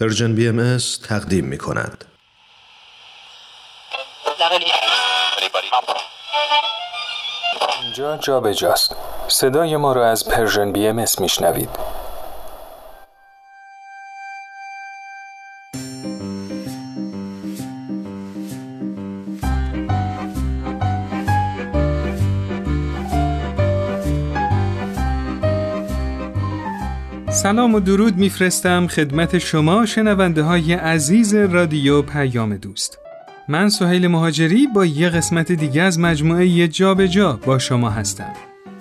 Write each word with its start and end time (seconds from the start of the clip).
Persian 0.00 0.34
BM 0.34 0.78
تقدیم 1.08 1.44
می 1.44 1.58
کند. 1.58 2.04
اینجا 7.82 8.16
جا 8.16 8.40
به 8.40 8.54
جاست. 8.54 8.96
صدای 9.28 9.76
ما 9.76 9.92
را 9.92 10.10
از 10.10 10.28
Persian 10.28 10.72
BM 10.72 11.04
میشنوید. 11.18 11.97
سلام 27.42 27.74
و 27.74 27.80
درود 27.80 28.16
میفرستم 28.16 28.86
خدمت 28.86 29.38
شما 29.38 29.86
شنونده 29.86 30.42
های 30.42 30.72
عزیز 30.72 31.34
رادیو 31.34 32.02
پیام 32.02 32.56
دوست. 32.56 32.98
من 33.48 33.68
سهیل 33.68 34.08
مهاجری 34.08 34.66
با 34.74 34.86
یه 34.86 35.08
قسمت 35.08 35.52
دیگه 35.52 35.82
از 35.82 35.98
مجموعه 35.98 36.46
یه 36.46 36.68
جا 36.68 36.94
به 36.94 37.08
جا 37.08 37.40
با 37.46 37.58
شما 37.58 37.90
هستم. 37.90 38.32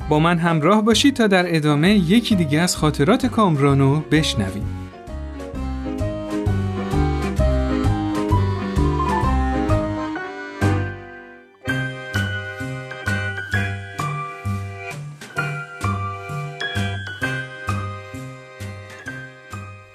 با 0.10 0.20
من 0.20 0.38
همراه 0.38 0.82
باشید 0.82 1.16
تا 1.16 1.28
در 1.28 1.56
ادامه 1.56 1.94
یکی 1.94 2.36
دیگه 2.36 2.62
از 2.62 2.78
خاطرات 2.78 3.26
کامرانو 3.26 4.00
بشنویم. 4.12 4.87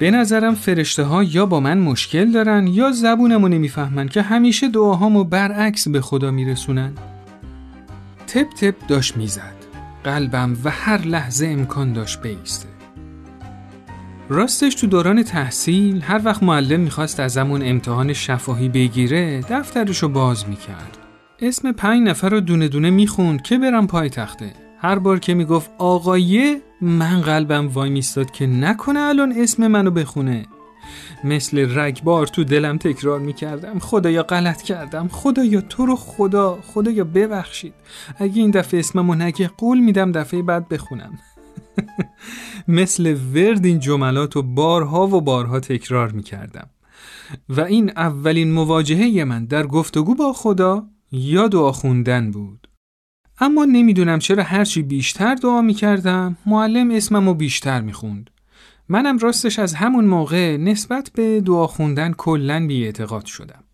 به 0.02 0.11
نظرم 0.11 0.55
فرشته 0.55 1.02
ها 1.02 1.23
یا 1.23 1.47
با 1.47 1.61
من 1.61 1.79
مشکل 1.79 2.33
دارن 2.33 2.66
یا 2.66 2.91
زبونمو 2.91 3.48
نمی‌فهمن 3.48 4.09
که 4.09 4.23
همیشه 4.23 4.69
دعاهامو 4.69 5.25
برعکس 5.25 5.89
به 5.89 6.00
خدا 6.00 6.31
میرسونن. 6.31 6.92
تپ 8.27 8.47
تپ 8.61 8.75
داشت 8.89 9.17
می‌زد. 9.17 9.55
قلبم 10.05 10.56
و 10.64 10.70
هر 10.70 11.03
لحظه 11.03 11.47
امکان 11.47 11.92
داشت 11.92 12.22
بیسته. 12.22 12.69
راستش 14.28 14.75
تو 14.75 14.86
دوران 14.86 15.22
تحصیل 15.22 16.03
هر 16.03 16.20
وقت 16.25 16.42
معلم 16.42 16.81
می‌خواست 16.81 17.20
ازمون 17.20 17.62
امتحان 17.62 18.12
شفاهی 18.12 18.69
بگیره 18.69 19.41
دفترشو 19.41 20.09
باز 20.09 20.48
می‌کرد. 20.48 20.98
اسم 21.41 21.72
پنج 21.72 22.09
نفر 22.09 22.28
رو 22.28 22.41
دونه 22.41 22.69
دونه 22.69 22.91
می‌خوند 22.91 23.42
که 23.42 23.59
برم 23.59 23.87
پای 23.87 24.11
تخته. 24.11 24.53
هر 24.78 24.98
بار 24.98 25.19
که 25.19 25.34
می‌گفت 25.34 25.70
آقایه 25.78 26.61
من 26.83 27.20
قلبم 27.20 27.69
وای 27.69 27.91
میستاد 27.91 28.30
که 28.30 28.47
نکنه 28.47 29.00
الان 29.00 29.34
اسم 29.36 29.66
منو 29.66 29.91
بخونه. 29.91 30.47
مثل 31.25 31.78
رگبار 31.78 32.27
تو 32.27 32.44
دلم 32.44 32.78
تکرار 32.78 33.20
می‌کردم 33.20 33.78
خدایا 33.78 34.22
غلط 34.22 34.62
کردم 34.62 35.08
خدایا 35.08 35.60
تو 35.60 35.86
رو 35.86 35.97
خدا 35.97 36.58
خدایا 36.62 37.05
ببخشید. 37.05 37.75
اگه 38.19 38.41
این 38.41 38.50
دفعه 38.50 38.80
اسممو 38.80 39.14
نگه 39.14 39.48
قول 39.48 39.78
میدم 39.78 40.12
دفعه 40.12 40.42
بعد 40.42 40.69
بخونم. 40.69 41.19
مثل 42.69 43.16
ورد 43.34 43.64
این 43.64 43.80
جملات 43.80 44.36
و 44.36 44.42
بارها 44.42 45.06
و 45.06 45.20
بارها 45.20 45.60
تکرار 45.60 46.10
می‌کردم. 46.10 46.70
و 47.48 47.60
این 47.60 47.91
اولین 47.97 48.53
مواجهه 48.53 49.25
من 49.25 49.44
در 49.44 49.66
گفتگو 49.66 50.14
با 50.14 50.33
خدا 50.33 50.86
یا 51.12 51.48
دعا 51.48 51.72
خوندن 51.72 52.30
بود. 52.30 52.61
اما 53.41 53.64
نمی‌دونم 53.64 54.19
چرا 54.19 54.42
هرچی 54.42 54.83
بیشتر 54.83 55.34
دعا 55.34 55.62
می‌کردم 55.62 56.36
معلم 56.47 56.91
اسمم 56.91 57.27
رو 57.27 57.34
بیشتر 57.34 57.80
می‌خوند. 57.80 58.30
منم 58.88 59.19
راستش 59.19 59.58
از 59.58 59.75
همون 59.75 60.05
موقع 60.05 60.56
نسبت 60.56 61.11
به 61.14 61.41
دعا 61.41 61.66
خوندن 61.66 62.12
کلن 62.12 62.66
بی 62.66 62.84
اعتقاد 62.84 63.27
شدم. 63.27 63.64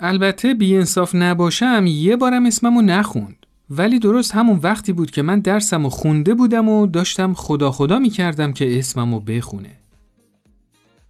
البته 0.00 0.54
بی 0.54 0.76
انصاف 0.76 1.14
نباشم 1.14 1.84
یه 1.86 2.16
بارم 2.16 2.46
اسممو 2.46 2.82
نخوند. 2.82 3.46
ولی 3.70 3.98
درست 3.98 4.34
همون 4.34 4.60
وقتی 4.62 4.92
بود 4.92 5.10
که 5.10 5.22
من 5.22 5.40
درسمو 5.40 5.88
خونده 5.88 6.34
بودم 6.34 6.68
و 6.68 6.86
داشتم 6.86 7.34
خدا 7.34 7.70
خدا 7.70 7.98
می‌کردم 7.98 8.52
که 8.52 8.78
اسممو 8.78 9.20
بخونه. 9.20 9.70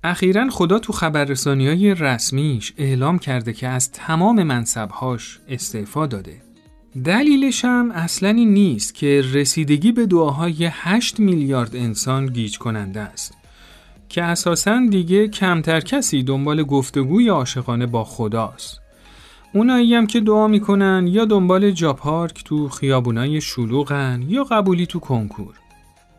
اخیرا 0.04 0.50
خدا 0.50 0.78
تو 0.78 0.92
خبررسانی 0.92 1.68
های 1.68 1.94
رسمیش 1.94 2.72
اعلام 2.76 3.18
کرده 3.18 3.52
که 3.52 3.68
از 3.68 3.92
تمام 3.92 4.42
منصبهاش 4.42 5.40
استعفا 5.48 6.06
داده. 6.06 6.47
دلیلش 7.04 7.64
هم 7.64 7.90
اصلا 7.90 8.28
این 8.28 8.54
نیست 8.54 8.94
که 8.94 9.22
رسیدگی 9.32 9.92
به 9.92 10.06
دعاهای 10.06 10.68
8 10.72 11.20
میلیارد 11.20 11.76
انسان 11.76 12.26
گیج 12.26 12.58
کننده 12.58 13.00
است 13.00 13.34
که 14.08 14.22
اساسا 14.22 14.86
دیگه 14.90 15.28
کمتر 15.28 15.80
کسی 15.80 16.22
دنبال 16.22 16.62
گفتگوی 16.62 17.28
عاشقانه 17.28 17.86
با 17.86 18.04
خداست. 18.04 18.80
اونایی 19.54 19.94
هم 19.94 20.06
که 20.06 20.20
دعا 20.20 20.48
می‌کنن 20.48 21.06
یا 21.06 21.24
دنبال 21.24 21.70
جاپارک 21.70 22.44
تو 22.44 22.68
خیابونای 22.68 23.40
شلوغن 23.40 24.24
یا 24.28 24.44
قبولی 24.44 24.86
تو 24.86 24.98
کنکور. 24.98 25.54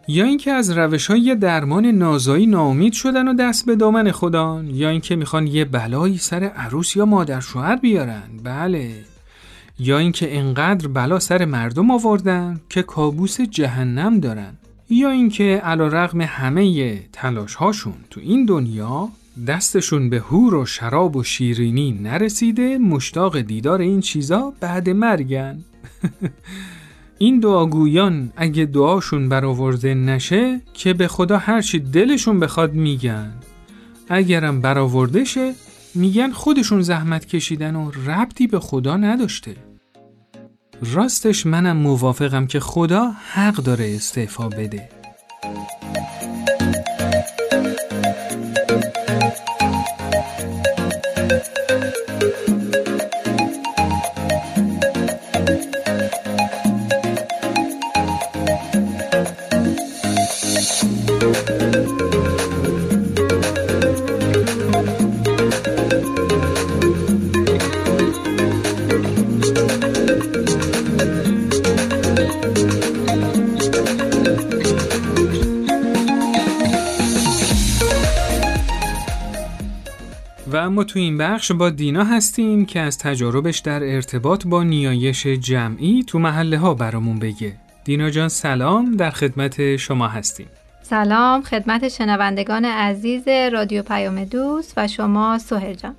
یا 0.07 0.25
اینکه 0.25 0.51
از 0.51 0.77
روش 0.77 1.07
های 1.07 1.35
درمان 1.35 1.85
نازایی 1.85 2.45
ناامید 2.45 2.93
شدن 2.93 3.27
و 3.27 3.33
دست 3.33 3.65
به 3.65 3.75
دامن 3.75 4.11
خدان 4.11 4.67
یا 4.67 4.89
اینکه 4.89 5.15
می‌خوان 5.15 5.47
یه 5.47 5.65
بلایی 5.65 6.17
سر 6.17 6.43
عروس 6.43 6.95
یا 6.95 7.05
مادر 7.05 7.39
شوهر 7.39 7.75
بیارن. 7.75 8.23
بله. 8.43 8.91
یا 9.79 9.97
اینکه 9.97 10.37
انقدر 10.37 10.87
بلا 10.87 11.19
سر 11.19 11.45
مردم 11.45 11.91
آوردن 11.91 12.61
که 12.69 12.81
کابوس 12.81 13.41
جهنم 13.41 14.19
دارن 14.19 14.53
یا 14.89 15.09
اینکه 15.09 15.43
علا 15.43 15.87
رغم 15.87 16.21
همه 16.21 16.99
تلاش 17.13 17.55
هاشون 17.55 17.93
تو 18.09 18.19
این 18.19 18.45
دنیا 18.45 19.09
دستشون 19.47 20.09
به 20.09 20.19
هور 20.19 20.55
و 20.55 20.65
شراب 20.65 21.15
و 21.15 21.23
شیرینی 21.23 21.91
نرسیده 21.91 22.77
مشتاق 22.77 23.41
دیدار 23.41 23.81
این 23.81 24.01
چیزا 24.01 24.53
بعد 24.59 24.89
مرگن. 24.89 25.63
این 27.17 27.39
دعاگویان 27.39 28.31
اگه 28.35 28.65
دعاشون 28.65 29.29
برآورده 29.29 29.93
نشه 29.93 30.61
که 30.73 30.93
به 30.93 31.07
خدا 31.07 31.37
هرچی 31.37 31.79
دلشون 31.79 32.39
بخواد 32.39 32.73
میگن. 32.73 33.33
اگرم 34.09 34.61
برآورده 34.61 35.23
شه 35.23 35.53
میگن 35.95 36.31
خودشون 36.31 36.81
زحمت 36.81 37.25
کشیدن 37.25 37.75
و 37.75 37.91
ربطی 37.91 38.47
به 38.47 38.59
خدا 38.59 38.97
نداشته. 38.97 39.68
راستش 40.81 41.45
منم 41.45 41.77
موافقم 41.77 42.47
که 42.47 42.59
خدا 42.59 43.11
حق 43.33 43.55
داره 43.55 43.95
استعفا 43.95 44.49
بده. 44.49 44.89
تو 80.83 80.99
این 80.99 81.17
بخش 81.17 81.51
با 81.51 81.69
دینا 81.69 82.03
هستیم 82.03 82.65
که 82.65 82.79
از 82.79 82.97
تجاربش 82.97 83.59
در 83.59 83.83
ارتباط 83.83 84.47
با 84.47 84.63
نیایش 84.63 85.27
جمعی 85.27 86.03
تو 86.07 86.19
محله 86.19 86.57
ها 86.57 86.73
برامون 86.73 87.19
بگه. 87.19 87.53
دینا 87.83 88.09
جان 88.09 88.29
سلام 88.29 88.95
در 88.95 89.11
خدمت 89.11 89.75
شما 89.75 90.07
هستیم. 90.07 90.47
سلام 90.81 91.41
خدمت 91.41 91.89
شنوندگان 91.89 92.65
عزیز 92.65 93.27
رادیو 93.27 93.83
پیام 93.83 94.23
دوست 94.23 94.73
و 94.77 94.87
شما 94.87 95.37
سهر 95.37 95.73
جان. 95.73 95.95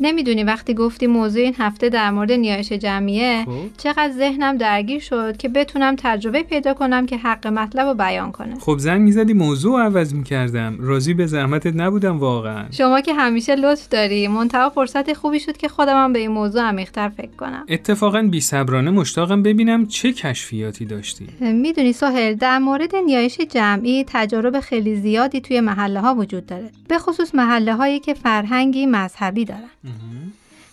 نمی‌دونی 0.00 0.44
وقتی 0.44 0.74
گفتی 0.74 1.06
موضوع 1.06 1.42
این 1.42 1.54
هفته 1.58 1.88
در 1.88 2.10
مورد 2.10 2.32
نیایش 2.32 2.72
جمعیه 2.72 3.44
خب. 3.44 3.52
چقدر 3.78 4.12
ذهنم 4.12 4.56
درگیر 4.56 5.00
شد 5.00 5.36
که 5.36 5.48
بتونم 5.48 5.94
تجربه 5.98 6.42
پیدا 6.42 6.74
کنم 6.74 7.06
که 7.06 7.16
حق 7.16 7.46
مطلب 7.46 7.86
رو 7.88 7.94
بیان 7.94 8.32
کنه. 8.32 8.58
خب 8.58 8.78
زنگ 8.78 9.00
می‌زدی 9.00 9.32
موضوع 9.32 9.82
عوض 9.82 10.14
می‌کردم. 10.14 10.76
راضی 10.80 11.14
به 11.14 11.26
زحمتت 11.26 11.76
نبودم 11.76 12.18
واقعا. 12.18 12.64
شما 12.70 13.00
که 13.00 13.14
همیشه 13.14 13.54
لطف 13.54 13.88
داری 13.88 14.28
منتها 14.28 14.70
فرصت 14.70 15.12
خوبی 15.12 15.40
شد 15.40 15.56
که 15.56 15.68
خودمم 15.68 16.12
به 16.12 16.18
این 16.18 16.30
موضوع 16.30 16.62
عمیق‌تر 16.62 17.08
فکر 17.08 17.36
کنم. 17.38 17.66
اتفاقا 17.68 18.22
بی 18.22 18.40
صبرانه 18.40 18.90
مشتاقم 18.90 19.42
ببینم 19.42 19.86
چه 19.86 20.12
کشفیاتی 20.12 20.84
داشتی. 20.84 21.26
می‌دونی 21.40 21.92
سهل 21.92 22.34
در 22.34 22.58
مورد 22.58 22.96
نیایش 22.96 23.40
جمعی 23.40 24.04
تجارب 24.06 24.60
خیلی 24.60 24.96
زیادی 24.96 25.40
توی 25.40 25.60
محله 25.60 26.00
ها 26.00 26.14
وجود 26.14 26.46
داره. 26.46 26.70
به 26.88 26.98
خصوص 26.98 27.34
محله 27.34 27.74
هایی 27.74 28.00
که 28.00 28.14
فرهنگی 28.14 28.86
مذهبی 28.86 29.44
دارن. 29.44 29.60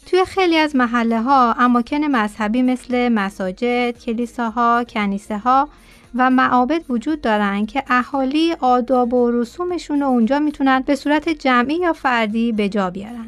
توی 0.05 0.25
خیلی 0.25 0.57
از 0.57 0.75
محله 0.75 1.21
ها 1.21 1.53
اماکن 1.53 2.03
مذهبی 2.03 2.61
مثل 2.61 3.09
مساجد، 3.09 3.99
کلیساها، 3.99 4.83
کنیسه 4.89 5.37
ها 5.37 5.69
و 6.15 6.29
معابد 6.29 6.81
وجود 6.89 7.21
دارن 7.21 7.65
که 7.65 7.83
اهالی 7.87 8.53
آداب 8.59 9.13
و 9.13 9.31
رسومشون 9.31 9.99
رو 9.99 10.07
اونجا 10.07 10.39
می‌تونن 10.39 10.83
به 10.85 10.95
صورت 10.95 11.29
جمعی 11.29 11.75
یا 11.75 11.93
فردی 11.93 12.51
به 12.51 12.69
جا 12.69 12.89
بیارن. 12.89 13.25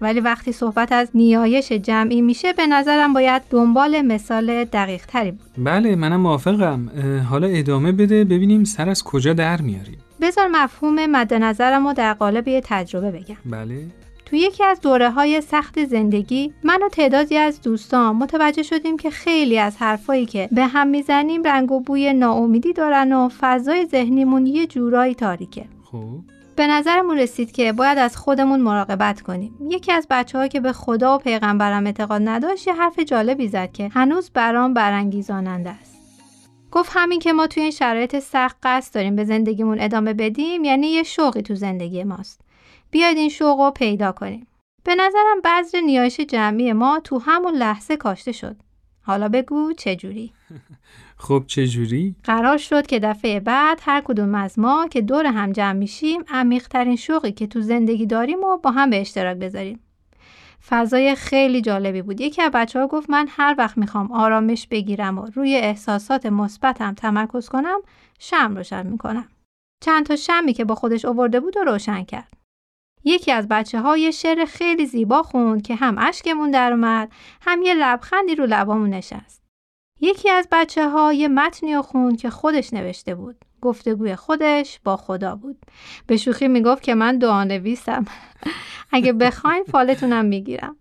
ولی 0.00 0.20
وقتی 0.20 0.52
صحبت 0.52 0.92
از 0.92 1.08
نیایش 1.14 1.72
جمعی 1.72 2.20
میشه 2.20 2.52
به 2.52 2.66
نظرم 2.66 3.12
باید 3.12 3.42
دنبال 3.50 4.02
مثال 4.02 4.64
دقیق 4.64 5.06
تری 5.06 5.30
بود. 5.30 5.46
بله 5.58 5.96
منم 5.96 6.20
موافقم. 6.20 6.90
حالا 7.30 7.46
ادامه 7.46 7.92
بده 7.92 8.24
ببینیم 8.24 8.64
سر 8.64 8.88
از 8.88 9.04
کجا 9.04 9.32
در 9.32 9.60
میاریم. 9.60 9.98
بذار 10.20 10.48
مفهوم 10.48 11.06
مد 11.06 11.34
نظرم 11.34 11.86
رو 11.86 11.92
در 11.92 12.14
قالب 12.14 12.48
یه 12.48 12.60
تجربه 12.64 13.10
بگم. 13.10 13.36
بله. 13.44 13.84
تو 14.26 14.36
یکی 14.36 14.64
از 14.64 14.80
دوره 14.80 15.10
های 15.10 15.40
سخت 15.40 15.84
زندگی 15.84 16.54
من 16.62 16.82
و 16.82 16.88
تعدادی 16.88 17.36
از 17.36 17.62
دوستان 17.62 18.16
متوجه 18.16 18.62
شدیم 18.62 18.96
که 18.96 19.10
خیلی 19.10 19.58
از 19.58 19.76
حرفایی 19.76 20.26
که 20.26 20.48
به 20.52 20.66
هم 20.66 20.86
می‌زنیم 20.86 21.42
رنگ 21.42 21.72
و 21.72 21.80
بوی 21.80 22.12
ناامیدی 22.12 22.72
دارن 22.72 23.12
و 23.12 23.28
فضای 23.40 23.86
ذهنیمون 23.86 24.46
یه 24.46 24.66
جورایی 24.66 25.14
تاریکه. 25.14 25.64
خوب. 25.84 26.24
به 26.56 26.66
نظرمون 26.66 27.18
رسید 27.18 27.52
که 27.52 27.72
باید 27.72 27.98
از 27.98 28.16
خودمون 28.16 28.60
مراقبت 28.60 29.20
کنیم. 29.20 29.54
یکی 29.70 29.92
از 29.92 30.06
بچه 30.10 30.48
که 30.48 30.60
به 30.60 30.72
خدا 30.72 31.14
و 31.14 31.18
پیغمبرم 31.18 31.86
اعتقاد 31.86 32.22
نداشت 32.24 32.66
یه 32.66 32.74
حرف 32.74 32.98
جالبی 32.98 33.48
زد 33.48 33.72
که 33.72 33.88
هنوز 33.88 34.30
برام 34.30 34.74
برانگیزاننده 34.74 35.70
است. 35.70 35.96
گفت 36.70 36.90
همین 36.94 37.18
که 37.18 37.32
ما 37.32 37.46
توی 37.46 37.62
این 37.62 37.72
شرایط 37.72 38.18
سخت 38.18 38.56
قصد 38.62 38.94
داریم 38.94 39.16
به 39.16 39.24
زندگیمون 39.24 39.80
ادامه 39.80 40.14
بدیم 40.14 40.64
یعنی 40.64 40.86
یه 40.86 41.02
شوقی 41.02 41.42
تو 41.42 41.54
زندگی 41.54 42.04
ماست. 42.04 42.45
بیاید 42.96 43.16
این 43.16 43.28
شوق 43.28 43.60
رو 43.60 43.70
پیدا 43.70 44.12
کنیم. 44.12 44.46
به 44.84 44.94
نظرم 44.94 45.40
بذر 45.44 45.80
نیایش 45.80 46.20
جمعی 46.20 46.72
ما 46.72 47.00
تو 47.04 47.18
همون 47.18 47.54
لحظه 47.54 47.96
کاشته 47.96 48.32
شد. 48.32 48.56
حالا 49.02 49.28
بگو 49.28 49.72
چجوری؟ 49.72 50.32
خب 51.24 51.44
چجوری؟ 51.46 52.14
قرار 52.24 52.56
شد 52.56 52.86
که 52.86 52.98
دفعه 52.98 53.40
بعد 53.40 53.80
هر 53.82 54.00
کدوم 54.00 54.34
از 54.34 54.58
ما 54.58 54.88
که 54.88 55.00
دور 55.00 55.26
هم 55.26 55.52
جمع 55.52 55.72
میشیم 55.72 56.24
عمیقترین 56.28 56.96
شوقی 56.96 57.32
که 57.32 57.46
تو 57.46 57.60
زندگی 57.60 58.06
داریم 58.06 58.44
و 58.44 58.56
با 58.56 58.70
هم 58.70 58.90
به 58.90 59.00
اشتراک 59.00 59.36
بذاریم. 59.36 59.80
فضای 60.68 61.14
خیلی 61.14 61.60
جالبی 61.60 62.02
بود. 62.02 62.20
یکی 62.20 62.42
از 62.42 62.50
بچه 62.54 62.80
ها 62.80 62.86
گفت 62.86 63.10
من 63.10 63.26
هر 63.30 63.54
وقت 63.58 63.78
می‌خوام 63.78 64.12
آرامش 64.12 64.66
بگیرم 64.66 65.18
و 65.18 65.26
روی 65.34 65.56
احساسات 65.56 66.26
مثبتم 66.26 66.94
تمرکز 66.94 67.48
کنم 67.48 67.80
شم 68.18 68.56
روشن 68.56 68.86
می‌کنم. 68.86 69.28
چند 69.84 70.06
تا 70.06 70.16
شمی 70.16 70.52
که 70.52 70.64
با 70.64 70.74
خودش 70.74 71.04
آورده 71.04 71.40
بود 71.40 71.56
و 71.56 71.60
روشن 71.60 72.04
کرد. 72.04 72.45
یکی 73.08 73.32
از 73.32 73.48
بچه 73.48 73.80
های 73.80 74.12
شعر 74.12 74.44
خیلی 74.44 74.86
زیبا 74.86 75.22
خوند 75.22 75.62
که 75.62 75.74
هم 75.74 75.98
اشکمون 75.98 76.50
در 76.50 76.72
اومد 76.72 77.12
هم 77.40 77.62
یه 77.62 77.74
لبخندی 77.74 78.34
رو 78.34 78.46
لبامون 78.46 78.90
نشست. 78.90 79.42
یکی 80.00 80.30
از 80.30 80.48
بچه 80.52 80.88
ها 80.88 81.12
یه 81.12 81.28
متنی 81.28 81.80
خوند 81.80 82.20
که 82.20 82.30
خودش 82.30 82.72
نوشته 82.72 83.14
بود. 83.14 83.36
گفتگوی 83.60 84.16
خودش 84.16 84.80
با 84.84 84.96
خدا 84.96 85.36
بود. 85.36 85.66
به 86.06 86.16
شوخی 86.16 86.48
می‌گفت 86.48 86.82
که 86.82 86.94
من 86.94 87.18
دعا 87.18 87.44
نویسم. 87.44 88.04
اگه 88.92 89.12
بخواین 89.12 89.64
فالتونم 89.64 90.24
می‌گیرم. 90.24 90.76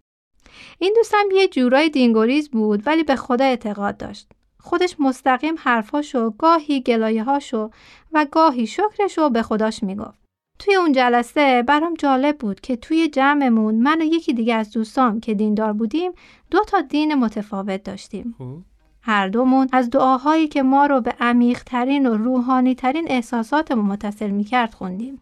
این 0.79 0.93
دوستم 0.95 1.23
یه 1.33 1.47
جورای 1.47 1.89
دینگوریز 1.89 2.49
بود 2.49 2.87
ولی 2.87 3.03
به 3.03 3.15
خدا 3.15 3.45
اعتقاد 3.45 3.97
داشت. 3.97 4.27
خودش 4.59 4.95
مستقیم 4.99 5.55
حرفاشو 5.57 6.29
گاهی 6.29 6.81
گلایه 6.81 7.23
هاشو 7.23 7.69
و 8.13 8.25
گاهی 8.31 8.67
شکرشو 8.67 9.29
به 9.29 9.41
خداش 9.41 9.83
می‌گفت. 9.83 10.24
توی 10.59 10.75
اون 10.75 10.91
جلسه 10.91 11.63
برام 11.63 11.93
جالب 11.93 12.37
بود 12.37 12.61
که 12.61 12.75
توی 12.75 13.07
جمعمون 13.07 13.75
من 13.75 14.01
و 14.01 14.03
یکی 14.03 14.33
دیگه 14.33 14.55
از 14.55 14.71
دوستام 14.71 15.19
که 15.19 15.33
دیندار 15.33 15.73
بودیم 15.73 16.11
دو 16.51 16.59
تا 16.67 16.81
دین 16.81 17.15
متفاوت 17.15 17.83
داشتیم. 17.83 18.35
خوب. 18.37 18.63
هر 19.01 19.27
دومون 19.27 19.67
از 19.71 19.89
دعاهایی 19.89 20.47
که 20.47 20.63
ما 20.63 20.85
رو 20.85 21.01
به 21.01 21.13
عمیقترین 21.19 22.07
و 22.07 22.17
روحانی 22.17 22.75
ترین 22.75 23.05
احساساتمون 23.07 23.85
متصل 23.85 24.29
می‌کرد 24.29 24.73
خوندیم. 24.73 25.21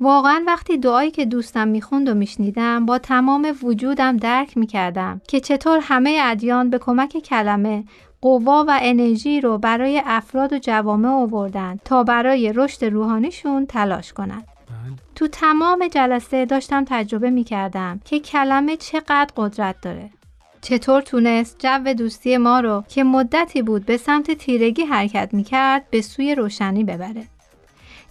واقعا 0.00 0.42
وقتی 0.46 0.78
دعایی 0.78 1.10
که 1.10 1.24
دوستم 1.24 1.68
می‌خوند 1.68 2.08
و 2.08 2.14
میشنیدم 2.14 2.86
با 2.86 2.98
تمام 2.98 3.54
وجودم 3.62 4.16
درک 4.16 4.56
می‌کردم 4.56 5.20
که 5.28 5.40
چطور 5.40 5.78
همه 5.82 6.20
ادیان 6.22 6.70
به 6.70 6.78
کمک 6.78 7.18
کلمه 7.18 7.84
قوا 8.20 8.64
و 8.68 8.78
انرژی 8.82 9.40
رو 9.40 9.58
برای 9.58 10.02
افراد 10.06 10.52
و 10.52 10.58
جوامع 10.58 11.08
آوردن 11.08 11.78
تا 11.84 12.04
برای 12.04 12.52
رشد 12.52 12.84
روحانیشون 12.84 13.66
تلاش 13.66 14.12
کنند. 14.12 14.57
تو 15.14 15.28
تمام 15.28 15.88
جلسه 15.88 16.44
داشتم 16.44 16.84
تجربه 16.88 17.30
می 17.30 17.44
کردم 17.44 18.00
که 18.04 18.20
کلمه 18.20 18.76
چقدر 18.76 19.28
قدرت 19.36 19.76
داره. 19.82 20.10
چطور 20.60 21.02
تونست 21.02 21.56
جو 21.58 21.94
دوستی 21.94 22.36
ما 22.36 22.60
رو 22.60 22.84
که 22.88 23.04
مدتی 23.04 23.62
بود 23.62 23.86
به 23.86 23.96
سمت 23.96 24.30
تیرگی 24.30 24.82
حرکت 24.82 25.28
می 25.32 25.44
کرد 25.44 25.90
به 25.90 26.02
سوی 26.02 26.34
روشنی 26.34 26.84
ببره. 26.84 27.24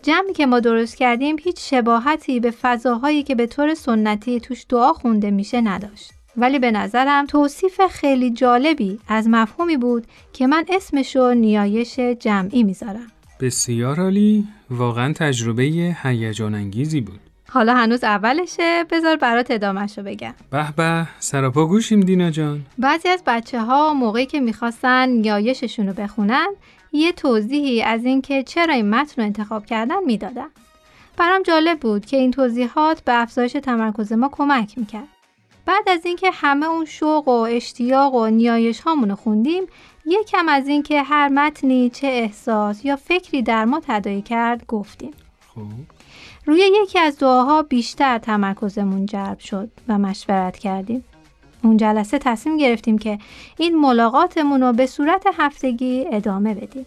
جمعی 0.01 0.33
که 0.33 0.45
ما 0.45 0.59
درست 0.59 0.97
کردیم 0.97 1.35
هیچ 1.43 1.69
شباهتی 1.69 2.39
به 2.39 2.51
فضاهایی 2.51 3.23
که 3.23 3.35
به 3.35 3.47
طور 3.47 3.73
سنتی 3.73 4.39
توش 4.39 4.65
دعا 4.69 4.93
خونده 4.93 5.31
میشه 5.31 5.61
نداشت. 5.61 6.11
ولی 6.37 6.59
به 6.59 6.71
نظرم 6.71 7.25
توصیف 7.25 7.81
خیلی 7.87 8.31
جالبی 8.31 8.99
از 9.07 9.27
مفهومی 9.29 9.77
بود 9.77 10.07
که 10.33 10.47
من 10.47 10.65
اسمشو 10.69 11.33
نیایش 11.33 11.99
جمعی 11.99 12.63
می‌ذارم. 12.63 13.11
بسیار 13.39 13.99
عالی. 13.99 14.47
واقعا 14.69 15.13
تجربه 15.13 15.63
هیجان 16.03 16.55
انگیزی 16.55 17.01
بود. 17.01 17.19
حالا 17.49 17.75
هنوز 17.75 18.03
اولشه. 18.03 18.83
بذار 18.91 19.15
برات 19.15 19.51
ادامهش 19.51 19.97
رو 19.97 20.03
بگم. 20.03 20.33
به 20.51 20.71
به 20.77 21.07
سراپا 21.19 21.65
گوشیم 21.65 21.99
دینا 21.99 22.29
جان. 22.29 22.61
بعضی 22.77 23.09
از 23.09 23.23
بچه 23.27 23.61
ها 23.61 23.93
موقعی 23.93 24.25
که 24.25 24.39
می‌خواستن 24.39 25.09
نیایششون 25.09 25.87
رو 25.87 25.93
بخونن 25.93 26.47
یه 26.91 27.11
توضیحی 27.11 27.83
از 27.83 28.05
اینکه 28.05 28.43
چرا 28.43 28.73
این 28.73 28.89
متن 28.89 29.21
رو 29.21 29.27
انتخاب 29.27 29.65
کردن 29.65 30.03
می‌دادن. 30.05 30.47
برام 31.17 31.43
جالب 31.43 31.79
بود 31.79 32.05
که 32.05 32.17
این 32.17 32.31
توضیحات 32.31 33.03
به 33.03 33.21
افزایش 33.21 33.51
تمرکز 33.51 34.13
ما 34.13 34.29
کمک 34.31 34.77
می‌کرد. 34.77 35.07
بعد 35.65 35.89
از 35.89 36.05
اینکه 36.05 36.29
همه 36.33 36.65
اون 36.65 36.85
شوق 36.85 37.27
و 37.27 37.31
اشتیاق 37.31 38.13
و 38.13 38.27
نیایش 38.27 38.79
هامون 38.79 39.09
رو 39.09 39.15
خوندیم 39.15 39.63
یکم 40.09 40.49
از 40.49 40.67
اینکه 40.67 41.03
هر 41.03 41.27
متنی 41.27 41.89
چه 41.89 42.07
احساس 42.07 42.85
یا 42.85 42.95
فکری 42.95 43.41
در 43.41 43.65
ما 43.65 43.81
تدایی 43.87 44.21
کرد 44.21 44.65
گفتیم. 44.67 45.11
خوب. 45.47 45.71
روی 46.45 46.69
یکی 46.83 46.99
از 46.99 47.17
دعاها 47.17 47.61
بیشتر 47.61 48.17
تمرکزمون 48.17 49.05
جلب 49.05 49.39
شد 49.39 49.69
و 49.87 49.97
مشورت 49.97 50.57
کردیم. 50.57 51.03
اون 51.63 51.77
جلسه 51.77 52.19
تصمیم 52.19 52.57
گرفتیم 52.57 52.97
که 52.97 53.19
این 53.57 53.79
ملاقاتمون 53.79 54.61
رو 54.61 54.73
به 54.73 54.85
صورت 54.85 55.23
هفتگی 55.37 56.05
ادامه 56.11 56.53
بدیم. 56.53 56.85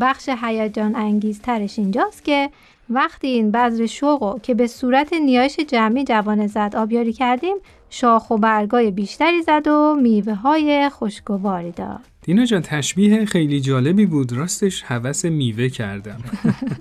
بخش 0.00 0.28
هیجان 0.42 0.96
انگیزترش 0.96 1.78
اینجاست 1.78 2.24
که 2.24 2.50
وقتی 2.90 3.28
این 3.28 3.50
بذر 3.50 3.86
شوقو 3.86 4.38
که 4.38 4.54
به 4.54 4.66
صورت 4.66 5.12
نیایش 5.12 5.60
جمعی 5.60 6.04
جوانه 6.04 6.46
زد 6.46 6.76
آبیاری 6.76 7.12
کردیم 7.12 7.56
شاخ 7.90 8.30
و 8.30 8.38
برگای 8.38 8.90
بیشتری 8.90 9.42
زد 9.42 9.68
و 9.68 9.96
میوه 10.00 10.34
های 10.34 10.88
خوشگواری 10.88 11.70
داد. 11.70 12.11
دینا 12.22 12.44
جان 12.44 12.62
تشبیه 12.62 13.24
خیلی 13.24 13.60
جالبی 13.60 14.06
بود. 14.06 14.32
راستش 14.32 14.82
حوس 14.82 15.24
میوه 15.24 15.68
کردم. 15.68 16.20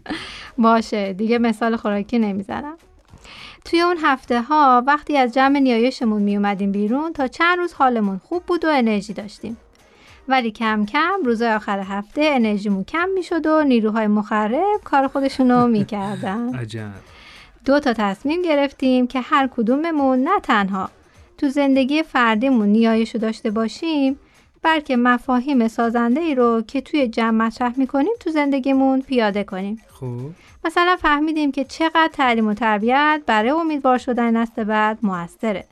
باشه 0.57 1.13
دیگه 1.13 1.37
مثال 1.37 1.75
خوراکی 1.75 2.19
نمی‌زنم. 2.19 2.77
توی 3.65 3.81
اون 3.81 3.97
هفته 4.03 4.41
ها 4.41 4.83
وقتی 4.87 5.17
از 5.17 5.33
جمع 5.33 5.59
نیایشمون 5.59 6.21
می 6.21 6.35
اومدیم 6.35 6.71
بیرون 6.71 7.13
تا 7.13 7.27
چند 7.27 7.57
روز 7.57 7.73
حالمون 7.73 8.17
خوب 8.17 8.43
بود 8.43 8.65
و 8.65 8.67
انرژی 8.71 9.13
داشتیم. 9.13 9.57
ولی 10.27 10.51
کم 10.51 10.85
کم 10.85 11.19
روزای 11.25 11.53
آخر 11.53 11.79
هفته 11.79 12.21
انرژیمون 12.23 12.83
کم 12.83 13.09
می‌شد 13.15 13.45
و 13.45 13.63
نیروهای 13.63 14.07
مخرب 14.07 14.81
کار 14.83 15.07
خودشونو 15.07 15.67
می‌کردن. 15.77 16.55
عجب. 16.55 16.91
دو 17.65 17.79
تا 17.79 17.93
تصمیم 17.93 18.41
گرفتیم 18.41 19.07
که 19.07 19.21
هر 19.21 19.49
کدوممون 19.55 20.19
نه 20.19 20.39
تنها 20.43 20.89
تو 21.37 21.49
زندگی 21.49 22.03
فردیمون 22.03 22.67
نیایشو 22.69 23.17
داشته 23.17 23.51
باشیم 23.51 24.19
بلکه 24.63 24.95
مفاهیم 24.95 25.67
سازنده 25.67 26.21
ای 26.21 26.35
رو 26.35 26.61
که 26.61 26.81
توی 26.81 27.07
جمع 27.07 27.45
مطرح 27.45 27.73
می‌کنیم 27.77 28.13
تو 28.19 28.29
زندگیمون 28.29 29.01
پیاده 29.01 29.43
کنیم. 29.43 29.81
خوب 29.89 30.31
مثلا 30.65 30.97
فهمیدیم 31.01 31.51
که 31.51 31.63
چقدر 31.63 32.09
تعلیم 32.13 32.47
و 32.47 32.53
تربیت 32.53 33.21
برای 33.25 33.49
امیدوار 33.49 33.97
شدن 33.97 34.37
نسل 34.37 34.63
بعد 34.63 34.97
موثره. 35.03 35.65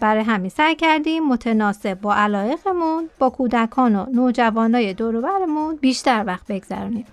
برای 0.00 0.22
همین 0.22 0.50
سعی 0.50 0.74
کردیم 0.74 1.28
متناسب 1.28 2.00
با 2.00 2.14
علایقمون 2.14 3.10
با 3.18 3.30
کودکان 3.30 3.96
و 3.96 4.06
نوجوانای 4.14 4.94
دوروبرمون 4.94 5.76
بیشتر 5.76 6.24
وقت 6.26 6.46
بگذرونیم. 6.46 7.06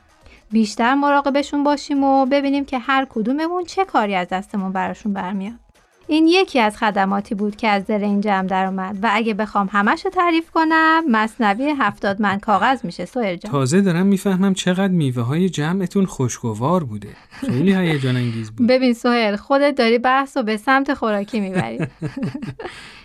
بیشتر 0.52 0.94
مراقبشون 0.94 1.64
باشیم 1.64 2.04
و 2.04 2.25
ببینیم 2.25 2.66
که 2.66 2.80
هر 2.80 3.08
کدوممون 3.10 3.64
چه 3.64 3.86
کاری 3.86 4.16
از 4.16 4.28
دستمون 4.28 4.72
براشون 4.72 5.14
برمیاد. 5.14 5.64
این 6.08 6.28
یکی 6.28 6.60
از 6.60 6.78
خدماتی 6.78 7.36
بود 7.36 7.56
که 7.56 7.68
از 7.68 7.86
دل 7.86 8.04
این 8.04 8.22
جمع 8.22 8.48
درآمد 8.48 8.98
و 9.02 9.10
اگه 9.14 9.34
بخوام 9.34 9.70
همش 9.72 10.06
رو 10.06 10.12
تعریف 10.12 10.52
کنم 10.52 11.04
مصنوی 11.12 11.74
هفتاد 11.78 12.22
من 12.22 12.40
کاغذ 12.40 12.86
میشه 12.86 13.06
سوهر 13.06 13.36
جان. 13.36 13.52
تازه 13.52 13.82
دارم 13.82 14.06
می‌فهمم 14.06 14.54
چقدر 14.54 14.88
میوه 14.88 15.24
های 15.24 15.50
جمعتون 15.50 16.06
خوشگوار 16.06 16.84
بوده. 16.84 17.10
خیلی 17.30 17.74
هیجان 17.76 18.16
انگیز 18.16 18.52
بود. 18.52 18.68
ببین 18.68 18.94
سوهر 18.94 19.36
خودت 19.36 19.76
داری 19.76 19.98
بحث 19.98 20.38
رو 20.38 20.44
به 20.44 20.58
سمت 20.58 20.94
خوراکی 20.94 21.40
می‌بری. 21.40 21.80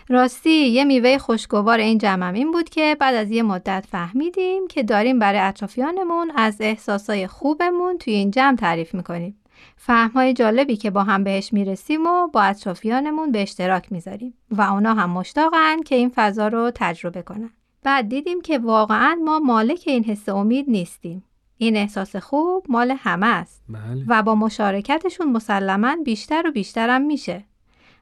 راستی 0.09 0.51
یه 0.51 0.85
میوه 0.85 1.19
خوشگوار 1.19 1.79
این 1.79 1.99
جمعم 1.99 2.35
این 2.35 2.53
بود 2.53 2.69
که 2.69 2.97
بعد 3.01 3.15
از 3.15 3.31
یه 3.31 3.43
مدت 3.43 3.85
فهمیدیم 3.91 4.69
که 4.69 4.83
داریم 4.83 5.19
برای 5.19 5.41
اطرافیانمون 5.41 6.33
از 6.37 6.57
احساسای 6.61 7.27
خوبمون 7.27 7.99
توی 7.99 8.13
این 8.13 8.31
جمع 8.31 8.57
تعریف 8.57 8.95
می‌کنیم. 8.95 9.40
فهمهای 9.83 10.33
جالبی 10.35 10.77
که 10.77 10.91
با 10.91 11.03
هم 11.03 11.25
بهش 11.25 11.53
می‌رسیم 11.53 12.07
و 12.07 12.29
با 12.29 12.43
اطرافیانمون 12.43 13.33
به 13.33 13.43
اشتراک 13.43 13.93
می‌ذاریم 13.93 14.35
و 14.51 14.63
اونا 14.63 14.95
هم 14.95 15.11
مشتاقن 15.11 15.83
که 15.83 15.95
این 15.95 16.13
فضا 16.15 16.49
رو 16.49 16.71
تجربه 16.75 17.23
کنن. 17.23 17.51
بعد 17.83 18.09
دیدیم 18.09 18.41
که 18.41 18.59
واقعا 18.59 19.19
ما 19.25 19.39
مالک 19.39 19.85
این 19.87 20.05
حس 20.05 20.29
امید 20.29 20.71
نیستیم. 20.71 21.25
این 21.57 21.77
احساس 21.77 22.17
خوب 22.17 22.67
مال 22.69 22.95
همه 22.99 23.27
است 23.27 23.63
بله 23.69 24.05
و 24.09 24.23
با 24.23 24.35
مشارکتشون 24.35 25.33
مسلما 25.33 25.97
بیشتر 26.05 26.43
و 26.47 26.51
بیشترم 26.53 27.03
میشه. 27.03 27.45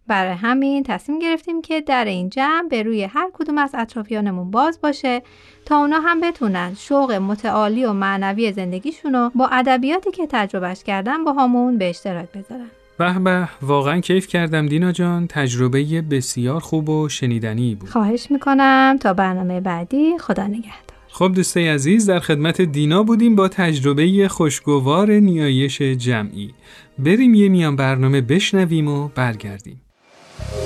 برای 0.08 0.34
همین 0.34 0.82
تصمیم 0.82 1.18
گرفتیم 1.18 1.62
که 1.62 1.80
در 1.80 2.04
این 2.04 2.30
جمع 2.30 2.68
به 2.68 2.82
روی 2.82 3.04
هر 3.04 3.30
کدوم 3.32 3.58
از 3.58 3.70
اطرافیانمون 3.74 4.50
باز 4.50 4.80
باشه 4.80 5.22
تا 5.64 5.76
اونا 5.76 6.00
هم 6.00 6.20
بتونن 6.20 6.74
شوق 6.74 7.12
متعالی 7.12 7.84
و 7.84 7.92
معنوی 7.92 8.52
زندگیشونو 8.52 9.30
با 9.34 9.48
ادبیاتی 9.52 10.10
که 10.10 10.26
تجربهش 10.30 10.82
کردن 10.82 11.24
با 11.24 11.32
همون 11.32 11.78
به 11.78 11.90
اشتراک 11.90 12.28
بذارن. 12.32 12.70
به 12.98 13.18
به 13.18 13.48
واقعا 13.62 14.00
کیف 14.00 14.26
کردم 14.26 14.66
دینا 14.66 14.92
جان 14.92 15.26
تجربه 15.26 16.02
بسیار 16.02 16.60
خوب 16.60 16.88
و 16.88 17.08
شنیدنی 17.08 17.74
بود 17.74 17.88
خواهش 17.88 18.30
می‌کنم 18.30 18.96
تا 19.00 19.12
برنامه 19.12 19.60
بعدی 19.60 20.18
خدا 20.18 20.46
نگهدار. 20.46 20.98
خب 21.08 21.32
دوستای 21.34 21.68
عزیز 21.68 22.10
در 22.10 22.20
خدمت 22.20 22.60
دینا 22.60 23.02
بودیم 23.02 23.36
با 23.36 23.48
تجربه 23.48 24.28
خوشگوار 24.28 25.10
نیایش 25.10 25.82
جمعی 25.82 26.54
بریم 26.98 27.34
یه 27.34 27.48
میان 27.48 27.76
برنامه 27.76 28.20
بشنویم 28.20 28.88
و 28.88 29.08
برگردیم 29.08 29.80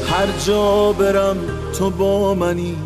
هر 0.07 0.27
جا 0.47 0.93
برم 0.93 1.37
تو 1.79 1.91
با 1.91 2.35
منی 2.35 2.77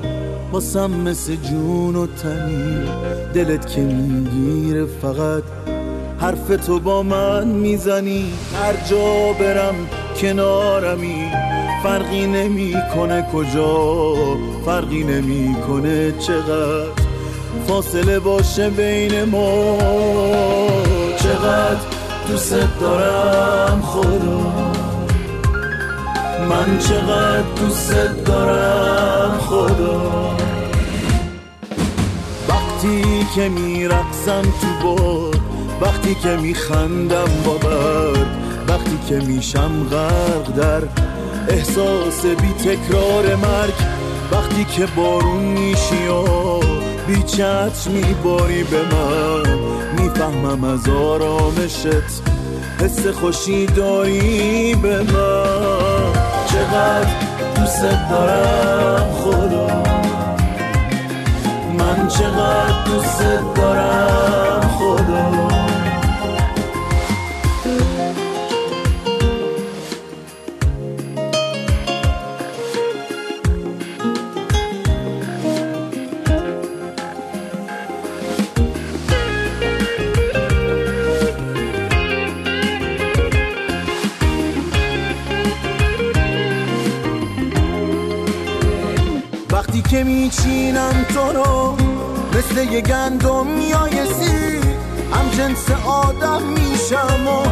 واسم 0.52 0.90
مثل 0.90 1.35
جون 1.37 1.97
و 1.97 2.07
تنی. 2.07 2.88
دلت 3.35 3.66
که 3.66 3.81
می‌گیره 3.81 4.87
فقط 5.02 5.43
حرف 6.21 6.66
تو 6.66 6.81
با 6.81 7.02
من 7.02 7.45
می‌زنی. 7.49 8.33
هر 8.62 8.75
جا 8.90 9.33
برم 9.40 9.75
کنارمی 10.21 11.31
فرقی 11.83 12.26
نمی‌کنه 12.26 13.26
کجا 13.33 14.14
فرقی 14.66 15.05
نمی‌کنه 15.05 16.12
چقدر. 16.12 17.07
فاصله 17.69 18.19
باشه 18.19 18.71
بین 18.71 19.25
ما 19.25 19.78
چقدر 21.19 21.81
دوست 22.28 22.81
دارم 22.81 23.83
خدا. 23.83 24.75
من 26.49 26.79
چقدر 26.79 27.43
دوست 27.57 27.95
دارم 28.25 29.38
خدا. 29.38 30.37
وقتی 32.49 33.26
که 33.35 33.49
میرقصم 33.49 34.43
تو 34.43 34.87
باد 34.87 35.41
وقتی 35.81 36.15
که 36.15 36.37
میخندم 36.37 37.43
با 37.45 37.53
برد 37.55 38.26
وقتی 38.69 38.99
که 39.09 39.15
میشم 39.15 39.87
غرق 39.91 40.55
در 40.57 40.83
احساس 41.49 42.26
بی 42.26 42.53
تکرار 42.53 43.35
مرگ 43.35 43.75
وقتی 44.33 44.65
که 44.65 44.87
بارون 44.97 45.45
میشی 45.45 46.07
و 46.09 46.61
بی 47.07 47.23
چتر 47.23 47.91
میباری 47.91 48.62
به 48.65 48.81
من 48.95 49.59
می‌فهمم 49.99 50.65
از 50.65 50.88
آرامشت 50.88 51.87
حس 52.81 53.07
خوشی 53.07 53.67
داری 53.67 54.75
به 54.75 55.03
من. 55.03 55.86
چقدر 56.56 57.10
دوست 57.56 57.82
دارم 58.10 59.12
خدا. 59.12 59.66
من 61.78 62.08
چقدر 62.08 62.84
دوست 62.86 63.22
دارم 63.56 64.60
خدا. 64.60 65.46
مثل 92.56 92.72
یه 92.72 92.80
گندم 92.80 93.46
میایسی 93.46 94.60
هم 95.12 95.28
جنس 95.38 95.70
آدم 95.86 96.42
میشم 96.42 97.28
و 97.28 97.42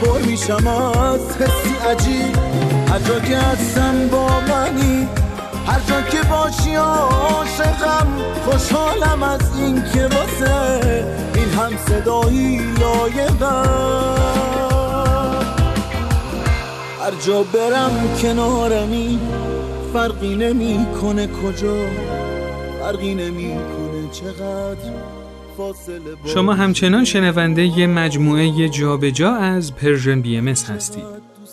پر 0.00 0.18
میشم 0.18 0.66
از 0.66 1.36
حسی 1.36 1.74
عجیب. 1.90 2.36
هر 2.88 2.98
جا 2.98 3.20
که 3.20 3.38
هستم 3.38 4.08
با 4.08 4.26
منی 4.26 5.08
هر 5.66 5.80
جا 5.88 6.02
که 6.02 6.22
باشی 6.28 6.74
عاشقم 6.74 8.06
خوشحالم 8.44 9.22
از 9.22 9.40
این 9.58 9.84
که 9.94 10.02
واسه 10.02 10.80
این 11.34 11.48
هم 11.48 11.72
صدایی 11.88 12.60
لایقم 12.80 14.16
هر 17.02 17.12
جا 17.26 17.42
برم 17.42 18.16
کنارمی 18.22 19.20
فرقی 19.92 20.36
نمی‌کنه 20.36 21.26
کجا 21.26 21.76
فرقی 22.80 23.14
نمی‌کنه. 23.14 23.83
شما 26.26 26.54
همچنان 26.54 27.04
شنونده 27.04 27.78
ی 27.78 27.86
مجموعه 27.86 28.68
جابجا 28.68 29.34
از 29.34 29.74
Persian 29.74 30.20
BM 30.20 30.48
هستید. 30.48 31.04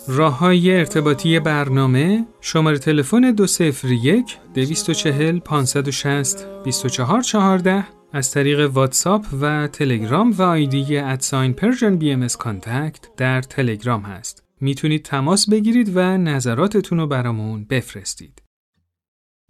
راه 0.08 0.38
های 0.38 0.76
ارتباطی 0.76 1.40
برنامه 1.40 2.26
شماره 2.40 2.78
تلفن 2.78 3.20
201 3.20 4.38
240 4.54 5.38
560 5.38 6.46
2414 6.64 7.84
از 8.12 8.30
طریق 8.30 8.70
واتساپ 8.70 9.24
و 9.40 9.68
تلگرام 9.68 10.30
و 10.30 10.42
ID 10.42 10.96
at 10.96 11.52
sign 11.52 11.96
Persian 11.96 12.12
BM 12.12 12.26
contact 12.26 13.08
در 13.16 13.42
تلگرام 13.42 14.02
هست. 14.02 14.42
می‌تونید 14.60 15.04
تماس 15.04 15.50
بگیرید 15.50 15.96
و 15.96 16.18
نظراتتون 16.18 16.98
رو 16.98 17.06
برامون 17.06 17.64
بفرستید. 17.64 18.42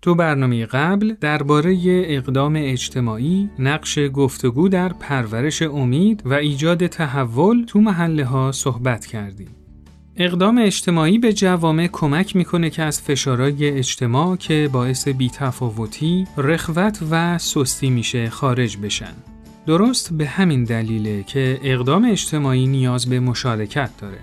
تو 0.02 0.14
برنامه 0.14 0.66
قبل 0.66 1.14
درباره 1.20 1.78
اقدام 1.86 2.54
اجتماعی، 2.56 3.50
نقش 3.58 3.98
گفتگو 4.12 4.68
در 4.68 4.88
پرورش 4.88 5.62
امید 5.62 6.22
و 6.24 6.34
ایجاد 6.34 6.86
تحول 6.86 7.64
تو 7.64 7.80
محله 7.80 8.24
ها 8.24 8.52
صحبت 8.52 9.06
کردیم. 9.06 9.48
اقدام 10.16 10.58
اجتماعی 10.58 11.18
به 11.18 11.32
جوامع 11.32 11.88
کمک 11.92 12.36
می‌کنه 12.36 12.70
که 12.70 12.82
از 12.82 13.02
فشارهای 13.02 13.70
اجتماع 13.70 14.36
که 14.36 14.70
باعث 14.72 15.08
بیتفاوتی، 15.08 16.26
رخوت 16.36 16.98
و 17.10 17.38
سستی 17.38 17.90
میشه 17.90 18.30
خارج 18.30 18.76
بشن. 18.76 19.14
درست 19.66 20.12
به 20.12 20.26
همین 20.26 20.64
دلیله 20.64 21.22
که 21.22 21.60
اقدام 21.62 22.04
اجتماعی 22.10 22.66
نیاز 22.66 23.08
به 23.08 23.20
مشارکت 23.20 23.90
داره. 23.98 24.18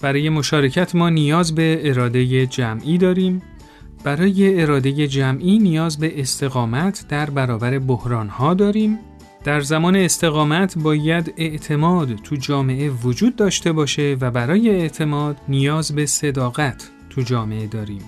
برای 0.00 0.28
مشارکت 0.28 0.94
ما 0.94 1.10
نیاز 1.10 1.54
به 1.54 1.80
اراده 1.84 2.46
جمعی 2.46 2.98
داریم 2.98 3.42
برای 4.04 4.62
اراده 4.62 5.08
جمعی 5.08 5.58
نیاز 5.58 5.98
به 5.98 6.20
استقامت 6.20 7.04
در 7.08 7.30
برابر 7.30 7.78
بحرانها 7.78 8.54
داریم. 8.54 8.98
در 9.44 9.60
زمان 9.60 9.96
استقامت 9.96 10.78
باید 10.78 11.34
اعتماد 11.36 12.14
تو 12.14 12.36
جامعه 12.36 12.90
وجود 12.90 13.36
داشته 13.36 13.72
باشه 13.72 14.16
و 14.20 14.30
برای 14.30 14.70
اعتماد 14.70 15.36
نیاز 15.48 15.92
به 15.92 16.06
صداقت 16.06 16.90
تو 17.10 17.22
جامعه 17.22 17.66
داریم. 17.66 18.02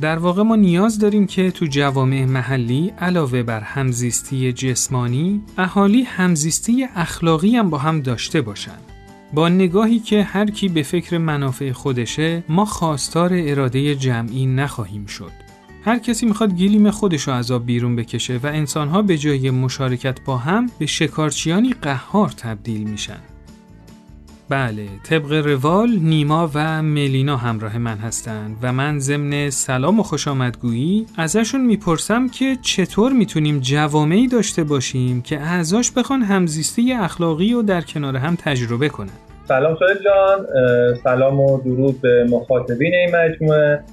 در 0.00 0.18
واقع 0.18 0.42
ما 0.42 0.56
نیاز 0.56 0.98
داریم 0.98 1.26
که 1.26 1.50
تو 1.50 1.66
جوامع 1.66 2.24
محلی 2.24 2.92
علاوه 2.98 3.42
بر 3.42 3.60
همزیستی 3.60 4.52
جسمانی 4.52 5.42
اهالی 5.58 6.02
همزیستی 6.02 6.86
اخلاقی 6.96 7.56
هم 7.56 7.70
با 7.70 7.78
هم 7.78 8.00
داشته 8.00 8.40
باشند 8.40 8.83
با 9.34 9.48
نگاهی 9.48 9.98
که 9.98 10.22
هر 10.22 10.50
کی 10.50 10.68
به 10.68 10.82
فکر 10.82 11.18
منافع 11.18 11.72
خودشه 11.72 12.44
ما 12.48 12.64
خواستار 12.64 13.30
اراده 13.32 13.94
جمعی 13.94 14.46
نخواهیم 14.46 15.06
شد. 15.06 15.32
هر 15.84 15.98
کسی 15.98 16.26
می‌خواد 16.26 16.54
گلیم 16.54 16.90
خودشو 16.90 17.30
از 17.30 17.50
آب 17.50 17.66
بیرون 17.66 17.96
بکشه 17.96 18.40
و 18.42 18.46
انسانها 18.46 19.02
به 19.02 19.18
جای 19.18 19.50
مشارکت 19.50 20.24
با 20.24 20.36
هم 20.36 20.70
به 20.78 20.86
شکارچیانی 20.86 21.74
قهار 21.82 22.28
تبدیل 22.28 22.90
میشن. 22.90 23.20
بله 24.48 24.88
طبق 25.10 25.32
روال 25.32 25.98
نیما 26.02 26.50
و 26.54 26.82
ملینا 26.82 27.36
همراه 27.36 27.78
من 27.78 27.98
هستند 27.98 28.56
و 28.62 28.72
من 28.72 28.98
ضمن 28.98 29.50
سلام 29.50 30.00
و 30.00 30.02
خوش 30.02 30.28
آمدگویی 30.28 31.06
ازشون 31.16 31.60
می‌پرسم 31.60 32.28
که 32.28 32.56
چطور 32.62 33.12
می‌تونیم 33.12 33.60
جوامعی 33.60 34.28
داشته 34.28 34.64
باشیم 34.64 35.22
که 35.22 35.40
اعضاش 35.40 35.92
بخوان 35.92 36.22
همزیستی 36.22 36.92
اخلاقی 36.92 37.54
و 37.54 37.62
در 37.62 37.80
کنار 37.80 38.16
هم 38.16 38.36
تجربه 38.36 38.88
کنن. 38.88 39.08
سلام 39.48 39.76
سوید 39.78 39.98
جان 40.04 40.46
سلام 41.04 41.40
و 41.40 41.60
درود 41.62 42.00
به 42.00 42.26
مخاطبین 42.30 42.94
این 42.94 43.16
مجموعه. 43.16 43.84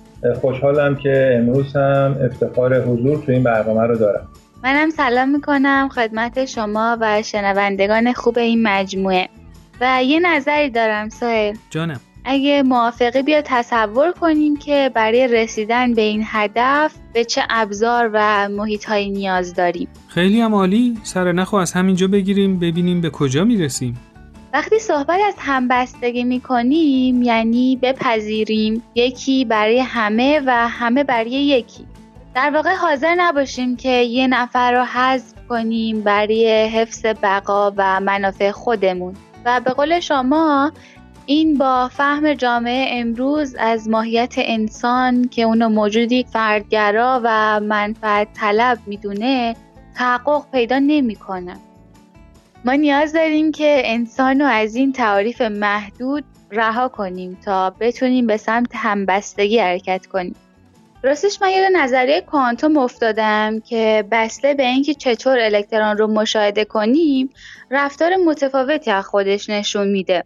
خوشحالم 0.42 0.96
که 0.96 1.40
امروز 1.40 1.76
هم 1.76 2.16
افتخار 2.26 2.82
حضور 2.82 3.24
تو 3.26 3.32
این 3.32 3.44
برنامه 3.44 3.82
رو 3.82 3.98
دارم. 3.98 4.28
منم 4.64 4.90
سلام 4.90 5.30
می‌کنم 5.30 5.90
خدمت 5.96 6.46
شما 6.46 6.98
و 7.02 7.22
شنوندگان 7.22 8.14
خوب 8.14 8.38
این 8.38 8.64
مجموعه. 8.64 9.30
و 9.82 10.04
یه 10.04 10.20
نظری 10.20 10.70
دارم 10.70 11.10
سایل 11.10 11.58
جانم. 11.70 12.00
اگه 12.26 12.64
موافقه 12.64 13.22
بیا 13.22 13.42
تصور 13.42 14.12
کنیم 14.12 14.58
که 14.58 14.92
برای 14.94 15.28
رسیدن 15.28 15.94
به 15.94 16.02
این 16.02 16.24
هدف 16.26 16.94
به 17.14 17.26
چه 17.26 17.42
ابزار 17.50 18.10
و 18.14 18.50
محیط 18.50 18.86
های 18.86 19.10
نیاز 19.10 19.54
داریم. 19.54 19.88
خیلی 20.08 20.42
هم 20.42 20.56
عالی. 20.56 20.98
سر 21.04 21.32
نخو 21.32 21.56
از 21.56 21.74
همینجا 21.74 22.08
بگیریم 22.08 22.60
ببینیم 22.60 23.02
به 23.02 23.10
کجا 23.10 23.44
می‌رسیم. 23.44 24.00
وقتی 24.54 24.80
صحبت 24.80 25.20
از 25.28 25.36
همبستگی 25.38 26.24
می 26.24 26.40
کنیم 26.40 27.24
یعنی 27.24 27.80
بپذیریم 27.82 28.84
یکی 28.96 29.46
برای 29.46 29.80
همه 29.80 30.42
و 30.46 30.68
همه 30.68 31.04
برای 31.04 31.32
یکی. 31.32 31.86
در 32.36 32.52
واقع 32.54 32.76
حاضر 32.76 33.16
نباشیم 33.18 33.76
که 33.76 33.90
یه 33.90 34.28
نفر 34.28 34.72
رو 34.72 34.84
حذف 34.84 35.34
کنیم 35.50 36.02
برای 36.02 36.68
حفظ 36.68 37.06
بقا 37.06 37.74
و 37.78 38.00
منافع 38.00 38.52
خودمون. 38.52 39.16
و 39.46 39.60
به 39.60 39.72
قول 39.72 40.00
شما 40.00 40.72
این 41.26 41.58
با 41.58 41.88
فهم 41.88 42.34
جامعه 42.34 43.00
امروز 43.00 43.56
از 43.60 43.90
ماهیت 43.90 44.34
انسان 44.38 45.28
که 45.28 45.42
اونو 45.42 45.70
موجودی 45.70 46.24
فردگرا 46.24 47.22
و 47.24 47.60
منفعت 47.60 48.28
طلب 48.34 48.80
می‌دونه 48.86 49.56
تحقق 49.96 50.52
پیدا 50.52 50.80
نمی‌کنه. 50.80 51.54
ما 52.66 52.74
نیاز 52.74 53.14
داریم 53.14 53.52
که 53.52 53.82
انسان 53.86 54.42
رو 54.42 54.48
از 54.48 54.76
این 54.76 54.94
تعاریف 54.94 55.42
محدود 55.42 56.24
رها 56.52 56.88
کنیم 56.88 57.38
تا 57.46 57.70
بتونیم 57.70 58.28
به 58.28 58.38
سمت 58.38 58.72
همبستگی 58.76 59.60
حرکت 59.60 60.06
کنیم. 60.06 60.36
راستش 61.04 61.42
من 61.42 61.50
یاد 61.50 61.72
نظریه 61.72 62.22
کوانتوم 62.22 62.78
افتادم 62.78 63.60
که 63.60 64.06
بسته 64.12 64.54
به 64.54 64.64
اینکه 64.64 64.94
چطور 64.94 65.40
الکترون 65.40 65.98
رو 65.98 66.08
مشاهده 66.08 66.66
کنیم 66.66 67.30
رفتار 67.72 68.16
متفاوتی 68.16 68.92
از 68.92 69.06
خودش 69.06 69.50
نشون 69.50 69.88
میده. 69.88 70.24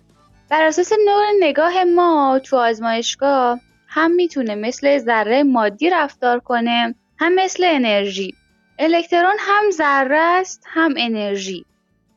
بر 0.50 0.64
اساس 0.64 0.92
نوع 1.06 1.24
نگاه 1.40 1.84
ما 1.84 2.40
تو 2.44 2.58
آزمایشگاه 2.58 3.60
هم 3.88 4.12
می‌تونه 4.12 4.56
مثل 4.56 4.98
ذره 4.98 5.44
مادی 5.44 5.90
رفتار 5.90 6.40
کنه 6.40 6.96
هم 7.20 7.36
مثل 7.36 7.64
انرژی. 7.68 8.34
الکترون 8.80 9.36
هم 9.40 9.72
ذره 9.72 10.18
است 10.18 10.64
هم 10.68 10.94
انرژی. 10.98 11.66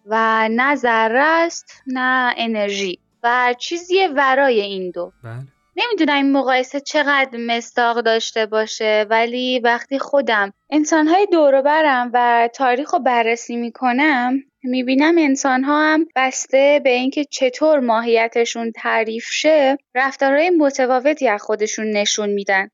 و 0.06 0.48
نه 0.48 0.74
ذره 0.74 1.22
است 1.22 1.82
نه 1.86 2.34
انرژی. 2.36 2.98
و 3.22 3.54
چیزی 3.58 4.06
ورای 4.06 4.60
این 4.60 4.90
دو. 4.90 5.12
بله. 5.24 5.57
نمی‌دونم 5.78 6.16
این 6.16 6.32
مقایسه 6.32 6.80
چقدر 6.80 7.38
مستاق 7.38 8.00
داشته 8.00 8.46
باشه 8.46 9.06
ولی 9.10 9.58
وقتی 9.58 9.98
خودم 9.98 10.52
انسانهای 10.70 11.26
دوروبرم 11.32 12.10
و 12.14 12.48
تاریخ 12.54 12.94
رو 12.94 12.98
بررسی 12.98 13.56
می‌کنم 13.56 14.40
می‌بینم 14.62 15.18
انسان 15.18 15.64
ها 15.64 15.92
هم 15.92 16.06
بسته 16.16 16.80
به 16.84 16.90
اینکه 16.90 17.24
چطور 17.24 17.80
ماهیتشون 17.80 18.72
تعریف 18.72 19.24
شه 19.30 19.78
رفتارهای 19.94 20.50
متفاوتی 20.50 21.28
از 21.28 21.42
خودشون 21.42 21.90
نشون 21.90 22.30
میدن. 22.30 22.68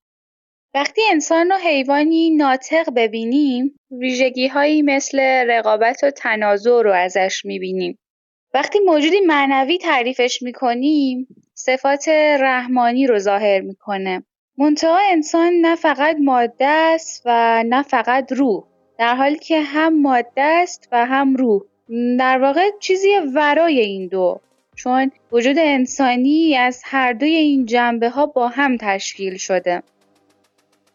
وقتی 0.74 1.02
انسان 1.10 1.50
رو 1.50 1.56
حیوانی 1.56 2.30
ناطق 2.30 2.94
ببینیم 2.96 3.80
ویژگی 3.90 4.48
هایی 4.48 4.82
مثل 4.82 5.20
رقابت 5.48 6.04
و 6.04 6.10
تنازع 6.10 6.82
رو 6.82 6.92
ازش 6.92 7.44
می‌بینیم. 7.44 7.98
وقتی 8.54 8.78
موجودی 8.80 9.20
معنوی 9.20 9.78
تعریفش 9.78 10.42
می‌کنیم 10.42 11.28
صفات 11.66 12.08
رحمانی 12.40 13.06
رو 13.06 13.18
ظاهر 13.18 13.60
می‌کنه. 13.60 14.22
منتها 14.58 14.98
انسان 15.10 15.52
نه 15.52 15.76
فقط 15.76 16.16
ماده 16.20 16.66
است 16.66 17.22
و 17.24 17.62
نه 17.68 17.82
فقط 17.82 18.32
روح 18.32 18.64
در 18.98 19.14
حالی 19.14 19.38
که 19.38 19.60
هم 19.60 20.02
ماده 20.02 20.42
است 20.42 20.88
و 20.92 21.06
هم 21.06 21.36
روح 21.36 21.62
در 22.18 22.38
واقع 22.38 22.70
چیزی 22.80 23.08
ورای 23.34 23.80
این 23.80 24.08
دو 24.08 24.40
چون 24.76 25.10
وجود 25.32 25.56
انسانی 25.58 26.56
از 26.56 26.82
هر 26.84 27.12
دوی 27.12 27.36
این 27.36 27.66
جنبه 27.66 28.08
ها 28.10 28.26
با 28.26 28.48
هم 28.48 28.76
تشکیل 28.80 29.36
شده 29.36 29.82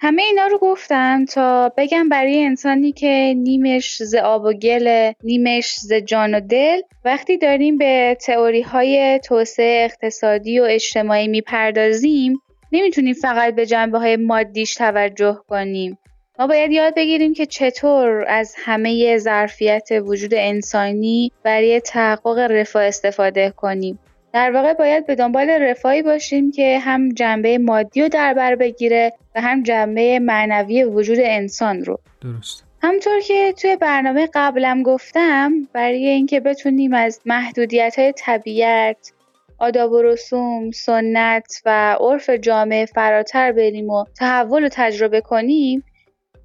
همه 0.01 0.21
اینا 0.21 0.47
رو 0.47 0.57
گفتم 0.57 1.25
تا 1.25 1.73
بگم 1.77 2.09
برای 2.09 2.43
انسانی 2.43 2.91
که 2.91 3.33
نیمش 3.37 4.03
ز 4.03 4.15
آب 4.15 4.43
و 4.43 4.53
گل 4.53 5.11
نیمش 5.23 5.75
ز 5.75 5.93
جان 5.93 6.33
و 6.33 6.39
دل 6.39 6.81
وقتی 7.05 7.37
داریم 7.37 7.77
به 7.77 8.17
تئوری 8.21 8.61
های 8.61 9.19
توسعه 9.19 9.85
اقتصادی 9.85 10.59
و 10.59 10.63
اجتماعی 10.63 11.27
می‌پردازیم 11.27 12.41
نمی‌تونیم 12.71 13.13
فقط 13.13 13.55
به 13.55 13.65
جنبه 13.65 13.99
های 13.99 14.15
مادیش 14.15 14.73
توجه 14.73 15.41
کنیم 15.47 15.97
ما 16.39 16.47
باید 16.47 16.71
یاد 16.71 16.95
بگیریم 16.95 17.33
که 17.33 17.45
چطور 17.45 18.25
از 18.27 18.55
همه 18.57 19.17
ظرفیت 19.17 19.89
وجود 20.05 20.33
انسانی 20.33 21.31
برای 21.43 21.79
تحقق 21.79 22.37
رفاه 22.37 22.83
استفاده 22.83 23.53
کنیم. 23.57 23.99
در 24.33 24.51
واقع 24.51 24.73
باید 24.73 25.07
به 25.07 25.15
دنبال 25.15 25.49
رفاهی 25.49 26.01
باشیم 26.01 26.51
که 26.51 26.79
هم 26.79 27.09
جنبه 27.09 27.57
مادی 27.57 28.01
رو 28.01 28.09
در 28.09 28.33
بر 28.33 28.55
بگیره 28.55 29.13
و 29.35 29.41
هم 29.41 29.63
جنبه 29.63 30.19
معنوی 30.19 30.83
وجود 30.83 31.17
انسان 31.21 31.85
رو. 31.85 31.99
درست. 32.21 32.63
همطور 32.81 33.19
که 33.19 33.53
توی 33.61 33.75
برنامه 33.75 34.29
قبلم 34.33 34.83
گفتم 34.83 35.67
برای 35.73 36.07
اینکه 36.07 36.39
بتونیم 36.39 36.93
از 36.93 37.21
محدودیت 37.25 37.99
های 37.99 38.13
طبیعت 38.17 39.11
آداب 39.57 39.91
و 39.91 40.01
رسوم، 40.01 40.71
سنت 40.71 41.61
و 41.65 41.97
عرف 41.99 42.29
جامعه 42.29 42.85
فراتر 42.85 43.51
بریم 43.51 43.89
و 43.89 44.05
تحول 44.15 44.63
رو 44.63 44.69
تجربه 44.71 45.21
کنیم 45.21 45.83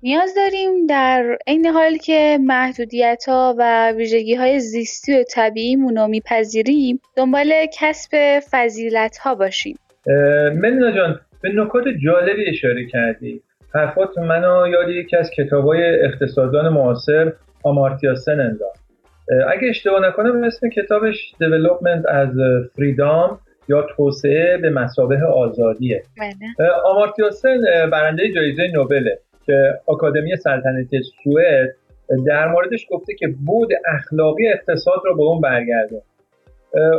نیاز 0.04 0.34
داریم 0.36 0.86
در 0.86 1.38
عین 1.46 1.66
حال 1.66 1.96
که 1.96 2.38
محدودیت 2.40 3.24
ها 3.28 3.54
و 3.58 3.92
ویژگی 3.92 4.34
های 4.34 4.60
زیستی 4.60 5.20
و 5.20 5.22
طبیعی 5.22 5.76
رو 5.96 6.06
میپذیریم 6.08 7.00
دنبال 7.16 7.52
کسب 7.78 8.40
فضیلت 8.50 9.18
ها 9.18 9.34
باشیم 9.34 9.76
ملینا 10.54 10.92
جان 10.92 11.20
به 11.42 11.48
نکات 11.54 11.84
جالبی 12.04 12.50
اشاره 12.50 12.86
کردی. 12.86 13.42
حرفات 13.74 14.18
منو 14.18 14.68
یاد 14.68 14.88
یکی 14.88 15.16
از 15.16 15.30
کتاب 15.30 15.64
های 15.64 16.04
اقتصاددان 16.04 16.68
معاصر 16.68 17.32
آمارتیا 17.62 18.14
سن 18.14 18.40
انداخت 18.40 18.84
اگه 19.52 19.68
اشتباه 19.68 20.08
نکنم 20.08 20.42
اسم 20.44 20.68
کتابش 20.68 21.32
Development 21.42 22.08
از 22.08 22.30
فریدام 22.76 23.38
یا 23.68 23.86
توسعه 23.96 24.58
به 24.58 24.70
مسابه 24.70 25.18
آزادیه. 25.34 26.02
بله. 26.18 26.70
آمارتیا 26.84 27.30
سن 27.30 27.60
برنده 27.92 28.32
جایزه 28.32 28.62
نوبله. 28.74 29.18
که 29.46 29.72
آکادمی 29.86 30.36
سلطنتی 30.36 31.00
سوئد 31.24 31.74
در 32.26 32.48
موردش 32.48 32.86
گفته 32.90 33.14
که 33.14 33.28
بود 33.46 33.68
اخلاقی 33.86 34.48
اقتصاد 34.48 35.00
رو 35.04 35.16
به 35.16 35.22
اون 35.22 35.40
برگرده 35.40 36.02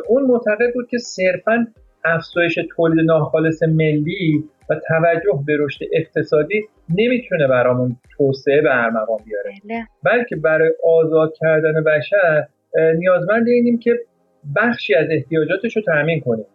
اون 0.08 0.24
معتقد 0.24 0.74
بود 0.74 0.88
که 0.90 0.98
صرفا 0.98 1.68
افزایش 2.06 2.60
تولید 2.76 3.06
ناخالص 3.06 3.64
ملی 3.64 4.44
و 4.70 4.76
توجه 4.88 5.44
به 5.48 5.58
رشد 5.60 5.86
اقتصادی 5.94 6.64
نمی‌تونه 6.90 7.48
برامون 7.48 7.96
توسعه 8.18 8.62
به 8.62 8.84
ارمغان 8.84 9.20
بیاره. 9.26 9.52
بله. 9.70 9.84
بلکه 10.04 10.36
برای 10.36 10.72
آزاد 10.84 11.34
کردن 11.40 11.84
بشر 11.84 12.48
نیازمند 12.98 13.48
اینیم 13.48 13.80
که 13.80 14.00
بخشی 14.56 14.96
از 14.96 15.08
احتیاجاتش 15.12 15.76
رو 15.76 15.82
تأمین 15.82 16.20
کنیم. 16.20 16.46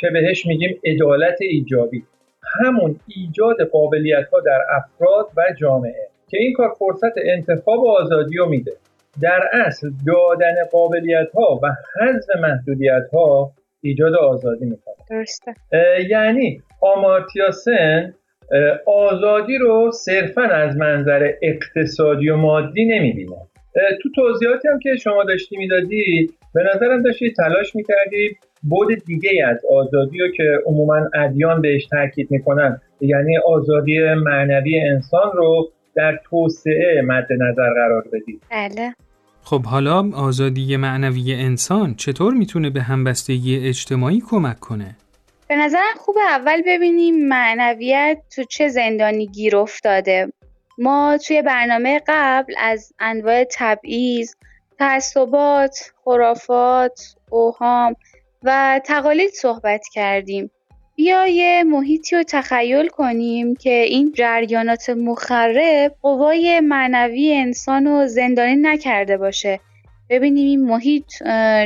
که 0.00 0.10
بهش 0.12 0.46
میگیم 0.46 0.80
عدالت 0.84 1.38
ایجابی. 1.40 2.04
همون 2.60 3.00
ایجاد 3.06 3.56
قابلیت 3.72 4.28
ها 4.32 4.40
در 4.40 4.60
افراد 4.70 5.26
و 5.36 5.42
جامعه 5.60 6.08
که 6.28 6.38
این 6.38 6.52
کار 6.52 6.74
فرصت 6.78 7.12
انتخاب 7.16 7.80
و 7.80 7.88
آزادی 7.88 8.36
رو 8.36 8.48
میده. 8.48 8.72
در 9.22 9.40
اصل 9.52 9.90
دادن 10.06 10.54
قابلیت 10.72 11.30
ها 11.34 11.60
و 11.62 11.68
حذف 12.00 12.36
محدودیت 12.36 13.06
ها 13.12 13.52
ایجاد 13.82 14.14
آزادی 14.14 14.64
می‌کنه. 14.64 14.94
درسته. 15.10 15.54
یعنی 16.08 16.62
آمارتیاسن 16.80 18.14
آزادی 18.86 19.58
رو 19.58 19.90
صرفا 19.92 20.42
از 20.42 20.76
منظر 20.76 21.32
اقتصادی 21.42 22.30
و 22.30 22.36
مادی 22.36 22.84
نمی‌بینه. 22.84 23.36
تو 24.02 24.08
توضیحاتی 24.14 24.68
هم 24.68 24.78
که 24.78 24.96
شما 24.96 25.24
داشتی 25.24 25.56
می‌دادی 25.56 26.30
به 26.54 26.62
نظرم 26.74 27.02
داشتی 27.02 27.32
تلاش 27.32 27.76
می‌کردی 27.76 28.36
بود 28.62 29.04
دیگه 29.06 29.30
از 29.48 29.58
آزادی 29.70 30.18
رو 30.18 30.28
که 30.36 30.58
عموما 30.66 31.00
ادیان 31.14 31.60
بهش 31.60 31.86
تاکید 31.86 32.30
می‌کنن. 32.30 32.80
یعنی 33.00 33.38
آزادی 33.38 33.98
معنوی 34.14 34.80
انسان 34.80 35.32
رو 35.34 35.70
در 35.94 36.20
توسعه 36.30 37.02
مد 37.02 37.26
نظر 37.30 37.74
قرار 37.74 38.04
بدید. 38.12 38.42
بله. 38.50 38.94
خب 39.42 39.62
حالا 39.62 40.10
آزادی 40.14 40.76
معنوی 40.76 41.34
انسان 41.34 41.94
چطور 41.94 42.34
می‌تونه 42.34 42.70
به 42.70 42.82
همبستگی 42.82 43.68
اجتماعی 43.68 44.22
کمک 44.30 44.60
کنه؟ 44.60 44.96
به 45.48 45.56
نظرم 45.56 45.94
خوبه 45.98 46.20
اول 46.20 46.62
ببینیم 46.66 47.28
معنویت 47.28 48.18
تو 48.36 48.44
چه 48.44 48.68
زندانی 48.68 49.26
گیر 49.26 49.56
افتاده. 49.56 50.32
ما 50.78 51.18
توی 51.26 51.42
برنامه 51.42 52.00
قبل 52.08 52.52
از 52.58 52.92
انواع 52.98 53.44
تبعیض، 53.58 54.34
تعصبات، 54.78 55.92
خرافات، 56.04 57.14
اوهام 57.30 57.94
و 58.44 58.80
تقالید 58.84 59.30
صحبت 59.30 59.86
کردیم. 59.92 60.50
بیا 60.94 61.26
یه 61.26 61.64
محیطی 61.64 62.16
رو 62.16 62.22
تخیل 62.22 62.88
کنیم 62.88 63.56
که 63.56 63.70
این 63.70 64.12
جریانات 64.12 64.90
مخرب 64.90 65.94
قوای 66.02 66.60
معنوی 66.60 67.32
انسان 67.32 67.86
رو 67.86 68.06
زندانی 68.06 68.56
نکرده 68.56 69.16
باشه. 69.16 69.60
ببینیم 70.10 70.46
این 70.46 70.64
محیط 70.64 71.04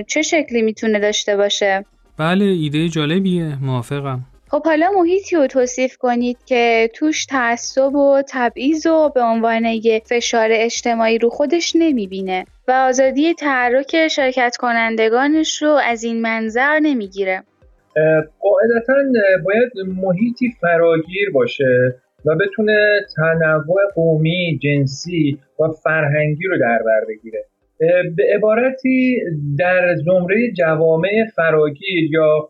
چه 0.07 0.23
شکلی 0.23 0.63
می‌تونه 0.63 0.99
داشته 0.99 1.37
باشه. 1.37 1.85
بله 2.19 2.45
ایده 2.45 2.89
جالبیه 2.89 3.59
موافقم. 3.63 4.21
خب 4.49 4.65
حالا 4.65 4.91
محیطی 4.97 5.37
رو 5.37 5.47
توصیف 5.47 5.97
کنید 5.97 6.39
که 6.47 6.91
توش 6.95 7.27
تعصب 7.27 7.95
و 7.95 8.23
تبعیض 8.29 8.87
و 8.87 9.09
به 9.15 9.23
عنوان 9.23 9.65
یه 9.65 10.03
فشار 10.07 10.49
اجتماعی 10.53 11.19
رو 11.19 11.31
خودش 11.31 11.73
نمی‌بینه 11.77 12.47
و 12.68 12.72
آزادی 12.72 13.35
تحرک 13.35 14.09
شرکت 14.09 14.57
کنندگانش 14.57 15.62
رو 15.62 15.68
از 15.68 16.05
این 16.05 16.20
منظر 16.20 16.79
نمی‌گیره. 16.83 17.42
قاعدتا 18.40 18.94
باید 19.44 19.72
محیطی 19.87 20.53
فراگیر 20.61 21.31
باشه 21.35 21.94
و 22.24 22.37
بتونه 22.37 23.00
تنوع 23.16 23.81
قومی، 23.94 24.59
جنسی 24.62 25.38
و 25.61 25.68
فرهنگی 25.68 26.44
رو 26.44 26.59
در 26.59 26.79
بر 26.87 27.00
بگیره. 27.09 27.44
به 28.16 28.24
عبارتی 28.35 29.20
در 29.59 29.94
زمره 29.94 30.53
جوامع 30.53 31.24
فراگیر 31.37 32.12
یا 32.12 32.48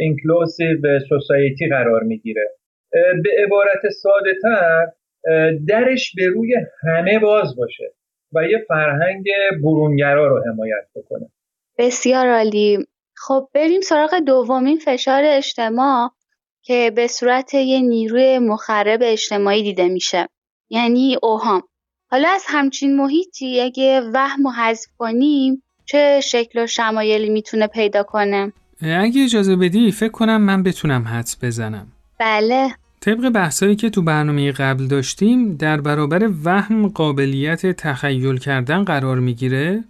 اینکلوسیو 0.00 0.98
سوسایتی 1.08 1.68
قرار 1.68 2.02
می‌گیره. 2.02 2.50
به 2.92 3.30
عبارت 3.44 3.88
ساده 4.02 4.34
تر 4.42 4.86
درش 5.68 6.14
به 6.16 6.26
روی 6.26 6.54
همه 6.82 7.18
باز 7.18 7.56
باشه. 7.56 7.84
و 8.36 8.42
یه 8.50 8.64
فرهنگ 8.68 9.24
برونگرا 9.64 10.26
رو 10.26 10.42
حمایت 10.52 10.86
بکنه. 10.94 11.30
بسیار 11.78 12.28
عالی. 12.28 12.86
خب 13.14 13.48
بریم 13.54 13.80
سراغ 13.80 14.18
دومین 14.18 14.78
فشار 14.78 15.22
اجتماع 15.24 16.10
که 16.62 16.92
به 16.96 17.06
صورت 17.06 17.54
یه 17.54 17.80
نیروی 17.80 18.38
مخرب 18.38 19.00
اجتماعی 19.02 19.62
دیده 19.62 19.88
میشه. 19.88 20.28
یعنی 20.70 21.16
اوهام. 21.22 21.62
حالا 22.10 22.28
از 22.28 22.44
همچین 22.48 22.96
محیطی 22.96 23.60
اگه 23.60 24.00
وهم 24.14 24.46
و 24.46 24.50
حذف 24.50 24.86
کنیم 24.98 25.62
چه 25.84 26.20
شکل 26.20 26.62
و 26.62 26.66
شمایلی 26.66 27.30
می‌تونه 27.30 27.66
پیدا 27.66 28.02
کنه؟ 28.02 28.52
اگه 28.82 29.24
اجازه 29.24 29.56
بدی 29.56 29.92
فکر 29.92 30.12
کنم 30.12 30.42
من 30.42 30.62
بتونم 30.62 31.04
حدس 31.08 31.44
بزنم. 31.44 31.86
بله. 32.20 32.68
طبق 33.06 33.30
بحثایی 33.34 33.76
که 33.76 33.90
تو 33.90 34.02
برنامه 34.02 34.52
قبل 34.52 34.86
داشتیم 34.86 35.56
در 35.56 35.80
برابر 35.80 36.28
وهم 36.44 36.88
قابلیت 36.88 37.66
تخیل 37.66 38.38
کردن 38.38 38.84
قرار 38.84 39.18
می‌گیره 39.18 39.80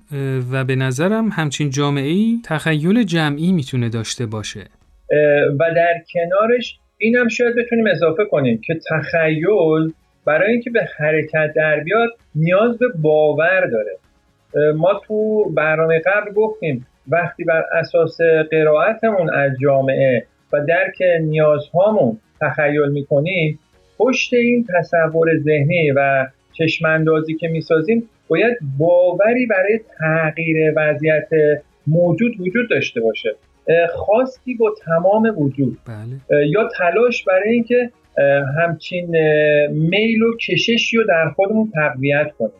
و 0.53 0.65
به 0.65 0.77
نظرم 0.77 1.29
همچین 1.29 1.71
جامعه 1.71 2.09
ای 2.09 2.39
تخیل 2.45 3.03
جمعی 3.03 3.53
می‌تونه 3.53 3.89
داشته 3.89 4.27
باشه. 4.27 4.65
و 5.61 5.65
در 5.77 5.95
کنارش 6.13 6.79
اینم 6.99 7.29
شاید 7.29 7.57
بتونیم 7.57 7.87
اضافه 7.87 8.25
کنیم 8.25 8.61
که 8.65 8.75
تخیل 8.91 9.93
برای 10.25 10.53
اینکه 10.53 10.71
به 10.71 10.89
حرکت 10.99 11.53
در 11.57 11.81
بیاد 11.81 12.09
نیاز 12.35 12.79
به 12.79 12.89
باور 12.89 13.67
داره. 13.67 13.99
ما 14.73 15.01
تو 15.07 15.45
برنامه 15.51 16.03
قبل 16.07 16.33
گفتیم 16.33 16.87
وقتی 17.09 17.45
بر 17.45 17.65
اساس 17.73 18.19
قرائتمون 18.51 19.31
از 19.35 19.53
جامعه 19.63 20.27
و 20.53 20.65
درک 20.69 21.03
نیازهامون 21.21 22.19
تخیل 22.41 22.89
می‌کنیم 22.93 23.59
پشت 23.99 24.35
این 24.35 24.67
تصور 24.75 25.39
ذهنی 25.39 25.91
و 25.91 26.27
چشماندازی 26.53 27.35
که 27.35 27.49
می‌سازیم 27.49 28.09
باید 28.29 28.59
باوری 28.79 29.47
برای 29.47 29.81
تغییر 29.99 30.73
وضعیت 30.77 31.29
موجود 31.87 32.41
وجود 32.41 32.71
داشته 32.71 33.01
باشه. 33.01 33.35
خواستی 33.95 34.55
با 34.55 34.75
تمام 34.85 35.35
وجود. 35.39 35.79
بله. 35.87 36.49
یا 36.49 36.69
تلاش 36.79 37.25
برای 37.25 37.53
اینکه 37.53 37.91
همچین 38.59 39.11
میل 39.71 40.23
و 40.23 40.37
کششی 40.37 40.97
رو 40.97 41.05
در 41.05 41.31
خودمون 41.37 41.73
تقویت 41.75 42.33
کنیم. 42.39 42.51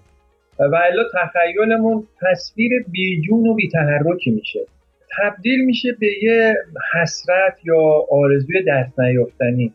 و 0.59 0.77
الا 0.91 1.03
تخیلمون 1.15 2.07
تصویر 2.21 2.73
بیجون 2.89 3.47
و 3.47 3.55
بیتحرکی 3.55 4.31
میشه. 4.31 4.61
تبدیل 5.19 5.65
میشه 5.65 5.89
به 6.01 6.07
یه 6.23 6.55
حسرت 6.95 7.57
یا 7.65 8.07
آرزوی 8.11 8.65
دست 8.69 9.01
نیافتنی. 9.01 9.73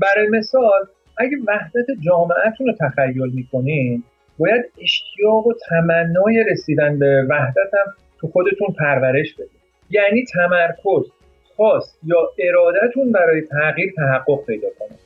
برای 0.00 0.28
مثال 0.28 0.86
اگه 1.18 1.36
وحدت 1.46 1.86
جامعهتون 2.00 2.66
رو 2.66 2.72
تخیل 2.80 3.32
می‌کنین 3.34 4.02
باید 4.38 4.64
اشتیاق 4.82 5.46
و 5.46 5.52
تمنای 5.68 6.44
رسیدن 6.50 6.98
به 6.98 7.26
وحدت 7.28 7.74
هم 7.74 7.92
تو 8.20 8.28
خودتون 8.28 8.68
پرورش 8.78 9.34
بدید 9.34 9.62
یعنی 9.90 10.24
تمرکز 10.24 11.10
خواست 11.56 11.98
یا 12.04 12.16
ارادتون 12.38 13.12
برای 13.12 13.40
تغییر 13.40 13.92
تحقق 13.96 14.46
پیدا 14.46 14.68
کنه. 14.78 14.98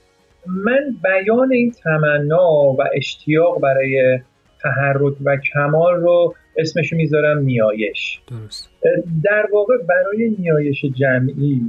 من 0.47 0.97
بیان 1.03 1.53
این 1.53 1.71
تمنا 1.71 2.51
و 2.51 2.77
اشتیاق 2.95 3.61
برای 3.61 4.21
تحرک 4.62 5.14
و 5.25 5.37
کمال 5.37 5.95
رو 5.95 6.35
اسمش 6.59 6.92
می‌ذارم 6.92 7.38
نیایش. 7.38 8.21
درست. 8.31 8.71
در 9.25 9.47
واقع 9.53 9.75
برای 9.88 10.37
نیایش 10.38 10.85
جمعی 10.85 11.61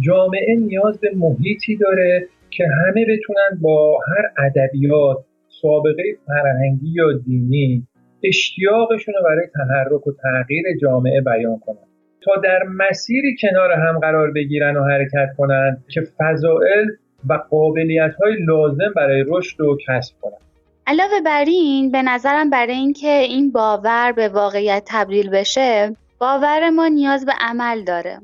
جامعه 0.00 0.56
نیاز 0.56 1.00
به 1.00 1.10
محیطی 1.16 1.76
داره 1.76 2.28
که 2.50 2.64
همه 2.66 3.04
بتونن 3.04 3.60
با 3.60 3.98
هر 4.08 4.46
ادبیات 4.46 5.16
سابقه 5.62 6.02
فرهنگی 6.26 6.92
یا 6.92 7.12
دینی 7.12 7.86
اشتیاقشون 8.24 9.14
رو 9.14 9.24
برای 9.24 9.46
تحرک 9.54 10.06
و 10.06 10.12
تغییر 10.22 10.64
جامعه 10.82 11.20
بیان 11.20 11.58
کنن. 11.58 11.86
تا 12.24 12.40
در 12.44 12.62
مسیری 12.62 13.36
کنار 13.40 13.72
هم 13.72 13.98
قرار 13.98 14.30
بگیرن 14.30 14.76
و 14.76 14.84
حرکت 14.84 15.28
کنن 15.36 15.76
که 15.88 16.02
فضائل 16.18 16.86
و 17.28 17.32
قابلیت 17.50 18.14
های 18.22 18.34
لازم 18.46 18.92
برای 18.96 19.24
رشد 19.28 19.60
و 19.60 19.78
کسب 19.88 20.14
کنن. 20.20 20.45
علاوه 20.88 21.20
بر 21.20 21.44
این 21.44 21.90
به 21.90 22.02
نظرم 22.02 22.50
برای 22.50 22.76
اینکه 22.76 23.18
این 23.18 23.52
باور 23.52 24.12
به 24.12 24.28
واقعیت 24.28 24.82
تبدیل 24.86 25.30
بشه 25.30 25.96
باور 26.18 26.70
ما 26.70 26.88
نیاز 26.88 27.24
به 27.24 27.32
عمل 27.40 27.84
داره. 27.84 28.20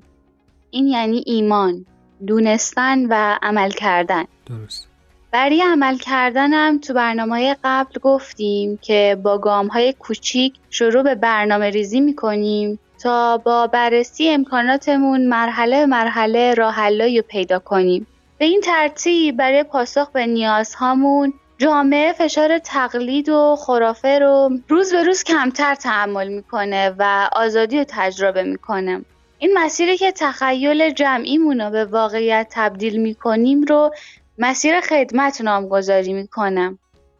این 0.70 0.86
یعنی 0.86 1.22
ایمان 1.26 1.86
دونستن 2.26 3.06
و 3.06 3.38
عمل 3.42 3.70
کردن. 3.70 4.24
درست. 4.46 4.88
برای 5.30 5.62
عمل 5.62 5.98
کردنم 5.98 6.78
تو 6.78 6.94
برنامه 6.94 7.56
قبل 7.64 8.00
گفتیم 8.00 8.78
که 8.82 9.18
با 9.22 9.38
گام 9.38 9.66
های 9.66 9.92
کوچیک 9.92 10.54
شروع 10.70 11.02
به 11.02 11.14
برنامه 11.14 11.70
ریزی 11.70 12.00
می‌کنیم 12.00 12.78
تا 13.02 13.38
با 13.38 13.66
بررسی 13.66 14.28
امکاناتمون 14.28 15.26
مرحله 15.26 15.86
مرحله 15.86 16.54
راه 16.54 16.88
رو 16.88 17.22
پیدا 17.28 17.58
کنیم. 17.58 18.06
به 18.38 18.44
این 18.44 18.60
ترتیب 18.60 19.36
برای 19.36 19.62
پاسخ 19.62 20.10
به 20.10 20.26
نیازهامون 20.26 21.32
جامعه 21.62 22.12
فشار 22.12 22.58
تقلید 22.58 23.28
و 23.28 23.56
خرافه 23.56 24.18
رو 24.18 24.50
روز 24.68 24.92
به 24.92 25.02
روز 25.02 25.24
کمتر 25.24 25.74
تحمل 25.74 26.28
می‌کنه 26.28 26.94
و 26.98 27.28
آزادی 27.32 27.78
رو 27.78 27.84
تجربه 27.88 28.42
می‌کنه. 28.42 29.04
این 29.38 29.58
مسیری 29.58 29.96
که 29.96 30.12
تخیل 30.12 30.90
جمعیمون 30.90 31.60
رو 31.60 31.70
به 31.70 31.84
واقعیت 31.84 32.46
تبدیل 32.50 33.00
می‌کنیم 33.00 33.62
رو 33.64 33.94
مسیر 34.38 34.80
خدمت 34.80 35.40
نامگذاری 35.40 36.12
می‌کنم 36.12 36.78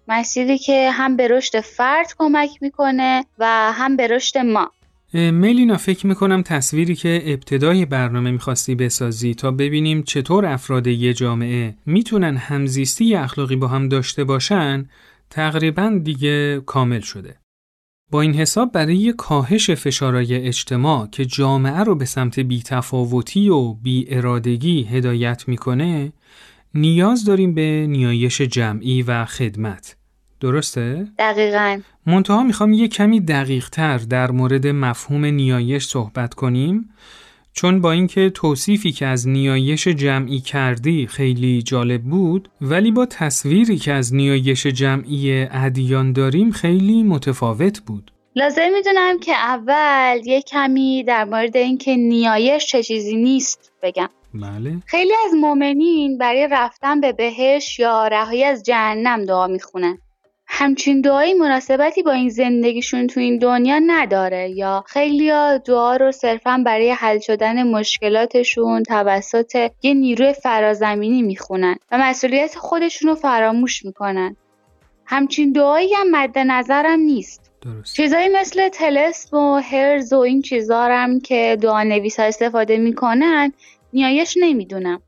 مسیری 0.09 0.59
که 0.59 0.91
هم 0.91 1.17
به 1.17 1.29
رشد 1.29 1.61
فرد 1.61 2.15
کمک 2.19 2.51
می‌کنه 2.61 3.25
و 3.39 3.73
هم 3.73 3.97
به 3.97 4.07
رشد 4.07 4.39
ما. 4.39 4.71
ملینا 5.15 5.77
فکر 5.77 6.07
می‌کنم 6.07 6.43
تصویری 6.43 6.95
که 6.95 7.23
ابتدای 7.27 7.87
برنامه 7.87 8.31
می‌خواستی 8.31 8.75
بسازی 8.75 9.35
تا 9.35 9.51
ببینیم 9.51 10.03
چطور 10.03 10.47
افراد 10.47 10.87
یه 10.87 11.15
جامعه 11.15 11.75
می‌تونن 11.87 12.37
همزیستی 12.37 13.15
اخلاقی 13.15 13.57
با 13.57 13.69
هم 13.69 13.89
داشته 13.89 14.25
باشن 14.25 14.89
تقریبا 15.31 16.01
دیگه 16.05 16.63
کامل 16.67 17.01
شده. 17.01 17.37
با 18.11 18.21
این 18.21 18.35
حساب 18.35 18.73
برای 18.73 19.15
کاهش 19.17 19.71
فشارهای 19.71 20.35
اجتماع 20.47 21.07
که 21.07 21.25
جامعه 21.25 21.79
رو 21.79 21.95
به 21.95 22.05
سمت 22.05 22.41
بیتفاوتی 22.41 23.49
و 23.49 23.77
ارادگی 24.09 24.83
هدایت 24.83 25.49
می‌کنه 25.49 26.13
نیاز 26.75 27.25
داریم 27.25 27.55
به 27.55 27.87
نیایش 27.89 28.41
جمعی 28.41 29.03
و 29.03 29.25
خدمت. 29.25 29.97
درسته؟ 30.41 31.07
دقیقا 31.19 31.81
منتها 32.07 32.43
می‌خوام 32.43 32.73
یه 32.73 32.89
کمی 32.89 33.21
دقیق 33.21 33.69
تر 33.69 33.99
در 33.99 34.31
مورد 34.31 34.67
مفهوم 34.67 35.25
نیایش 35.25 35.87
صحبت 35.87 36.35
کنیم 36.35 36.89
چون 37.53 37.81
با 37.81 37.93
اینکه 37.93 38.31
توصیفی 38.31 38.93
که 38.93 39.07
از 39.07 39.29
نیایش 39.29 39.89
جمعی 39.89 40.41
کردی 40.41 41.07
خیلی 41.07 41.63
جالب 41.63 42.03
بود 42.03 42.49
ولی 42.61 42.91
با 42.91 43.07
تصویری 43.07 43.77
که 43.79 43.93
از 43.93 44.15
نیایش 44.15 44.67
جمعی 44.67 45.47
ادیان 45.51 46.13
داریم 46.13 46.51
خیلی 46.51 47.03
متفاوت 47.03 47.81
بود. 47.81 48.13
لازم 48.37 48.71
می‌دونم 48.75 49.19
که 49.19 49.33
اول 49.33 50.21
یه 50.27 50.43
کمی 50.43 51.05
در 51.05 51.25
مورد 51.25 51.57
اینکه 51.57 51.97
نیایش 51.97 52.67
چه 52.67 52.83
چیزی 52.83 53.17
نیست 53.17 53.73
بگم. 53.83 54.09
بله. 54.35 54.77
خیلی 54.87 55.13
از 55.27 55.35
مؤمنین 55.35 56.19
برای 56.19 56.49
رفتن 56.51 57.01
به 57.01 57.13
بهش 57.13 57.79
یا 57.79 58.07
رهایی 58.07 58.45
از 58.45 58.63
جهنم 58.63 59.25
دعا 59.25 59.47
می‌خونن. 59.47 59.99
همچین 60.55 61.01
دعایی 61.01 61.35
مناسبتی 61.35 62.03
با 62.03 62.13
این 62.13 62.29
زندگیشون 62.29 63.07
تو 63.07 63.21
این 63.21 63.39
دنیا 63.39 63.79
نداره 63.87 64.51
یا 64.51 64.85
خیلی 64.87 65.31
دعا 65.67 65.97
رو 65.97 66.13
صرفا 66.13 66.63
برای 66.67 66.91
حل 66.91 67.19
شدن 67.19 67.63
مشکلاتشون 67.63 68.83
توسط 68.83 69.71
یه 69.83 69.95
نیروی 69.95 70.33
فرازمینی 70.33 71.23
می‌خونن 71.23 71.77
و 71.93 71.99
مسئولیت 71.99 72.55
خودشون 72.57 73.09
رو 73.09 73.15
فراموش 73.15 73.85
می‌کنن. 73.85 74.37
همچین 75.07 75.53
دعایی 75.53 75.95
هم 75.95 76.11
مد 76.11 76.39
نظرم 76.39 77.01
نیست. 77.01 77.51
درست. 77.63 77.97
چیزایی 77.97 78.29
مثل 78.29 78.69
طلسم 78.69 79.37
و 79.37 79.55
حرز 79.55 80.13
و 80.13 80.19
این 80.19 80.43
چیزا 80.43 80.83
هم 80.83 81.21
که 81.21 81.59
دعا 81.61 81.83
نویس 81.83 82.21
ها 82.21 82.27
استفاده 82.27 82.79
می‌کنن 82.79 83.53
نیایش 83.93 84.37
نمی‌دونم. 84.41 85.03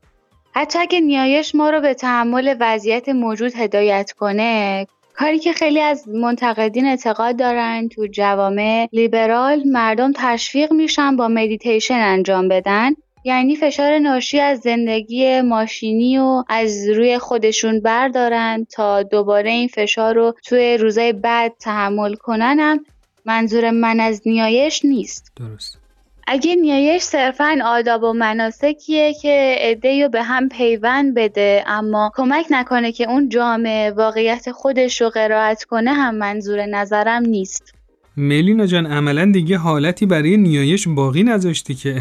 حتی 0.57 0.79
اگه 0.79 0.99
نیایش 0.99 1.55
ما 1.55 1.69
رو 1.69 1.81
به 1.81 1.93
تحمل 1.93 2.55
وضعیت 2.59 3.09
موجود 3.09 3.55
هدایت 3.55 4.11
کنه 4.11 4.87
کاری 5.17 5.39
که 5.39 5.53
خیلی 5.53 5.79
از 5.79 6.07
منتقدین 6.07 6.85
اعتقاد 6.85 7.39
دارن 7.39 7.87
تو 7.87 8.07
جوامع 8.07 8.89
لیبرال 8.93 9.63
مردم 9.65 10.11
تشویق 10.15 10.73
میشن 10.73 11.15
با 11.15 11.27
مدیتیشن 11.27 11.99
انجام 11.99 12.47
بدن. 12.47 12.91
یعنی 13.23 13.55
فشار 13.55 13.99
ناشی 13.99 14.39
از 14.39 14.59
زندگی 14.59 15.41
ماشینی 15.41 16.17
و 16.17 16.43
از 16.49 16.89
روی 16.89 17.17
خودشون 17.17 17.79
بردارن 17.79 18.67
تا 18.71 19.03
دوباره 19.03 19.49
این 19.51 19.67
فشار 19.67 20.15
رو 20.15 20.33
توی 20.43 20.77
روزای 20.77 21.13
بعد 21.13 21.53
تحمل 21.59 22.15
کنن. 22.15 22.85
منظور 23.25 23.71
من 23.71 23.99
از 23.99 24.21
نیایش 24.25 24.85
نیست. 24.85 25.31
درست. 25.35 25.84
اگه 26.27 26.55
نیایش 26.55 27.01
صرفا 27.01 27.57
آداب 27.65 28.03
و 28.03 28.13
مناسکیه 28.13 29.13
که 29.13 29.55
عده 29.59 30.03
رو 30.03 30.09
به 30.09 30.21
هم 30.21 30.49
پیوند 30.49 31.15
بده 31.15 31.63
اما 31.67 32.11
کمک 32.15 32.45
نکنه 32.51 32.91
که 32.91 33.09
اون 33.09 33.29
جامعه 33.29 33.91
واقعیت 33.91 34.51
خودش 34.51 35.01
رو 35.01 35.09
قرائت 35.09 35.63
کنه 35.63 35.93
هم 35.93 36.15
منظور 36.15 36.65
نظرم 36.65 37.23
نیست. 37.23 37.75
ملینا 38.17 38.65
جان 38.65 38.85
عملا 38.85 39.31
دیگه 39.33 39.57
حالتی 39.57 40.05
برای 40.05 40.37
نیایش 40.37 40.87
باقی 40.87 41.23
نذاشتی 41.23 41.73
که؟ 41.73 41.95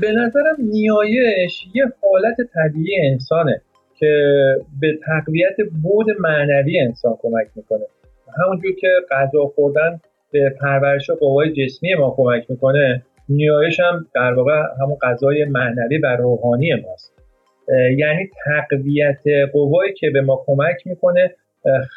به 0.00 0.12
نظرم 0.12 0.56
نیایش 0.58 1.66
یه 1.74 1.84
حالت 2.02 2.36
طبیعی 2.54 3.06
انسانه 3.12 3.60
که 3.98 4.06
به 4.80 4.98
تقویت 5.06 5.56
بود 5.82 6.06
معنوی 6.18 6.80
انسان 6.80 7.16
کمک 7.22 7.46
می‌کنه. 7.56 7.84
همونجور 8.44 8.72
که 8.80 8.88
غذا 9.10 9.52
خوردن 9.54 10.00
به 10.32 10.54
پرورش 10.60 11.10
قوای 11.10 11.52
جسمی 11.52 11.94
ما 11.94 12.14
کمک 12.16 12.46
می‌کنه 12.48 13.02
نیایش 13.30 13.80
هم 13.80 14.06
در 14.14 14.32
واقع 14.32 14.62
همون 14.80 14.96
غذای 15.02 15.44
معنوی 15.44 15.98
و 15.98 16.16
روحانی 16.16 16.74
ماست. 16.74 17.12
یعنی 17.96 18.30
تقویت 18.44 19.22
قوایی 19.52 19.92
که 19.92 20.10
به 20.10 20.20
ما 20.20 20.42
کمک 20.46 20.86
می‌کنه 20.86 21.34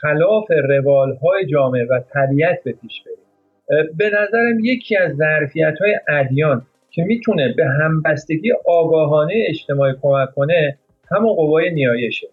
خلاف 0.02 0.52
روال 0.70 1.16
های 1.16 1.46
جامعه 1.46 1.86
و 1.90 2.00
طبیعت 2.14 2.64
به 2.64 2.72
پیش 2.72 3.04
بریم. 3.04 3.88
به 3.98 4.06
نظرم 4.06 4.60
یکی 4.64 4.98
از 4.98 5.16
ظرفیت 5.16 5.74
های 5.82 5.96
ادیان 6.08 6.62
که 6.92 7.04
می‌تونه 7.04 7.54
به 7.58 7.66
همبستگی 7.66 8.52
آگاهانه 8.68 9.34
اجتماعی 9.48 9.94
کمک 10.02 10.34
کنه 10.36 10.78
همون 11.12 11.34
قوای 11.34 11.72
نیایشه. 11.72 12.28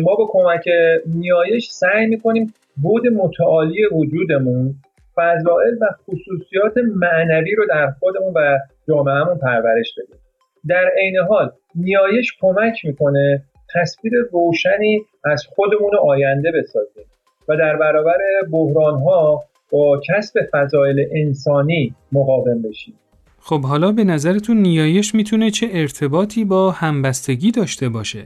ما 0.00 0.14
با 0.14 0.26
کمک 0.30 0.68
نیایش 1.06 1.68
سعی 1.70 2.06
می‌کنیم 2.06 2.54
بود 2.82 3.06
متعالی 3.06 3.86
وجودمون 3.92 4.74
فضائل 5.16 5.74
و 5.80 5.86
خصوصیات 6.02 6.72
معنوی 6.94 7.54
رو 7.54 7.66
در 7.68 7.90
خودمون 8.00 8.32
و 8.36 8.58
جامعهمون 8.88 9.38
پرورش 9.38 9.94
بدیم 9.98 10.20
در 10.68 10.90
عین 10.98 11.16
حال 11.28 11.52
نیایش 11.74 12.32
کمک 12.40 12.84
می‌کنه 12.84 13.42
تصویر 13.74 14.12
روشنی 14.32 15.02
از 15.24 15.46
خودمون 15.54 15.90
آینده 16.08 16.52
بسازیم 16.52 17.04
و 17.48 17.56
در 17.56 17.76
برابر 17.76 18.18
بحران 18.52 19.02
ها 19.02 19.44
با 19.72 20.00
کسب 20.08 20.40
فضایل 20.52 21.08
انسانی 21.12 21.94
مقاوم 22.12 22.62
بشیم 22.62 22.94
خب 23.40 23.60
حالا 23.60 23.92
به 23.92 24.04
نظرتون 24.04 24.56
نیایش 24.56 25.14
می‌تونه 25.14 25.50
چه 25.50 25.66
ارتباطی 25.72 26.44
با 26.44 26.70
همبستگی 26.70 27.50
داشته 27.50 27.88
باشه؟ 27.88 28.22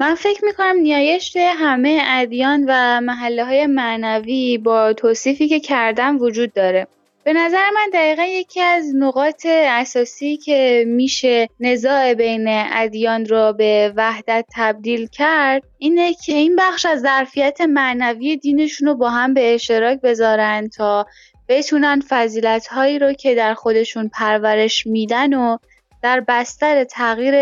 من 0.00 0.14
فکر 0.14 0.44
می‌کنم 0.44 0.76
نیایش 0.76 1.36
همه 1.36 2.02
ادیان 2.06 2.64
و 2.68 3.00
محله 3.00 3.44
های 3.44 3.66
معنوی 3.66 4.58
با 4.58 4.92
توصیفی 4.92 5.48
که 5.48 5.60
کردم 5.60 6.18
وجود 6.18 6.52
داره. 6.52 6.86
به 7.24 7.32
نظر 7.32 7.70
من 7.70 7.90
دقیقا 7.92 8.22
یکی 8.22 8.60
از 8.60 8.94
نقاط 8.94 9.46
اساسی 9.46 10.36
که 10.36 10.84
میشه 10.86 11.48
نزاع 11.60 12.14
بین 12.14 12.44
ادیان 12.48 13.26
را 13.26 13.52
به 13.52 13.92
وحدت 13.96 14.44
تبدیل 14.54 15.06
کرد 15.06 15.62
اینه 15.78 16.14
که 16.14 16.32
این 16.32 16.56
بخش 16.56 16.86
از 16.86 17.00
ظرفیت 17.00 17.60
معنوی 17.60 18.36
دینشون 18.36 18.88
رو 18.88 18.94
با 18.94 19.10
هم 19.10 19.34
به 19.34 19.54
اشتراک 19.54 20.00
بذارن 20.00 20.68
تا 20.68 21.06
بتونن 21.48 22.02
فضیلت 22.08 22.66
هایی 22.66 22.98
رو 22.98 23.12
که 23.12 23.34
در 23.34 23.54
خودشون 23.54 24.08
پرورش 24.08 24.86
میدن 24.86 25.34
و 25.34 25.56
در 26.02 26.20
بستر 26.20 26.84
تغییر 26.84 27.34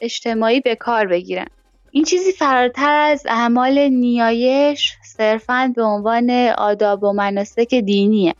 اجتماعی 0.00 0.60
به 0.60 0.74
کار 0.74 1.06
بگیرن. 1.06 1.46
این 1.94 2.04
چیزی 2.04 2.32
فراتر 2.32 2.98
از 3.10 3.26
اعمال 3.28 3.78
نیایش 3.78 4.96
صرفا 5.02 5.72
به 5.76 5.82
عنوان 5.82 6.30
آداب 6.58 7.04
و 7.04 7.12
مناسک 7.12 7.74
دینیه 7.74 8.34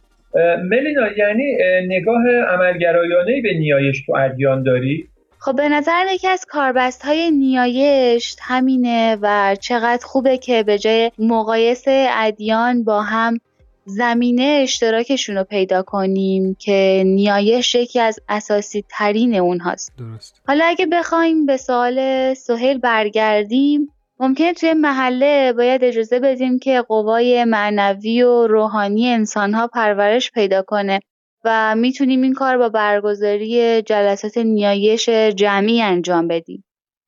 ملینا 0.65 1.13
یعنی 1.17 1.57
نگاه 1.87 2.23
عملگرایانه 2.49 3.43
به 3.43 3.55
نیایش 3.59 4.07
تو 4.07 4.17
ادیان 4.17 4.63
داری؟ 4.63 5.09
خب 5.39 5.57
به 5.57 5.69
نظر 5.69 6.05
یکی 6.15 6.29
از 6.29 6.45
کاربست 6.49 7.05
های 7.05 7.31
نیایش 7.31 8.37
همینه 8.41 9.19
و 9.23 9.57
چقدر 9.61 10.07
خوبه 10.07 10.39
که 10.39 10.63
به 10.63 10.79
جای 10.79 11.11
مقایسه 11.19 12.09
ادیان 12.13 12.85
با 12.85 13.03
هم 13.03 13.41
زمینه 13.85 14.43
اشتراکشون 14.63 15.37
رو 15.37 15.45
پیدا 15.45 15.83
کنیم 15.83 16.57
که 16.59 17.03
نیایش 17.07 17.75
یکی 17.75 18.01
از 18.01 18.19
اساسی 18.29 18.85
ترین 18.91 19.35
اونهاست 19.35 19.93
درست 19.99 20.43
حالا 20.47 20.65
اگه 20.65 20.87
بخوایم 20.87 21.47
به 21.47 21.57
سوال 21.57 22.35
سهیل 22.35 22.79
برگردیم 22.79 23.89
ممکنه 24.21 24.53
توی 24.53 24.73
محله 24.73 25.53
باید 25.53 25.85
اجازه 25.85 26.21
بدیم 26.21 26.59
که 26.59 26.83
قوای 26.83 27.45
معنوی 27.45 28.23
و 28.23 28.47
روحانی 28.47 29.09
انسانها 29.09 29.67
پرورش 29.67 30.31
پیدا 30.31 30.63
کنه 30.63 31.01
و 31.45 31.75
می‌تونیم 31.77 32.23
این 32.23 32.35
کار 32.35 32.59
با 32.59 32.69
برگزاری 32.69 33.83
جلسات 33.83 34.39
نیایش 34.39 35.09
جمعی 35.09 35.83
انجام 35.83 36.29
بدیم. 36.29 36.65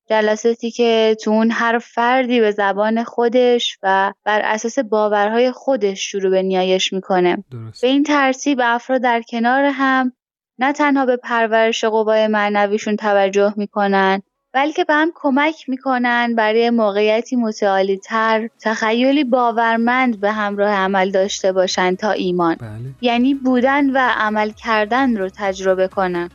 جلساتی 0.09 0.71
که 0.71 1.17
تو 1.23 1.31
اون 1.31 1.51
هر 1.51 1.79
فردی 1.79 2.39
به 2.39 2.51
زبان 2.51 3.03
خودش 3.03 3.77
و 3.83 4.13
بر 4.23 4.41
اساس 4.43 4.79
باورهای 4.79 5.51
خودش 5.51 6.11
شروع 6.11 6.31
به 6.31 6.43
نیایش 6.43 6.93
می‌کنه. 6.93 7.43
درست. 7.51 7.81
به 7.81 7.87
این 7.87 8.03
ترتیب 8.03 8.59
افراد 8.63 9.01
در 9.01 9.21
کنار 9.21 9.63
هم 9.63 10.11
نه 10.59 10.73
تنها 10.73 11.05
به 11.05 11.17
پرورش 11.17 11.83
قوای 11.83 12.27
معنویشون 12.27 12.95
توجه 12.95 13.53
می‌کنن 13.57 14.21
بلکه 14.53 14.83
به 14.83 14.93
هم 14.93 15.11
کمک 15.15 15.69
می‌کنن 15.69 16.35
برای 16.35 16.69
موقعیتی 16.69 17.35
متعالی 17.35 17.97
تر 17.97 18.49
تخیلی 18.61 19.23
باورمند 19.23 20.19
به 20.19 20.31
همراه 20.31 20.71
عمل 20.71 21.11
داشته 21.11 21.51
باشن 21.51 21.95
تا 21.95 22.11
ایمان. 22.11 22.55
بله. 22.55 22.69
یعنی 23.01 23.33
بودن 23.33 23.89
و 23.89 24.11
عمل 24.17 24.49
کردن 24.49 25.17
رو 25.17 25.29
تجربه 25.29 25.87
کنن. 25.87 26.29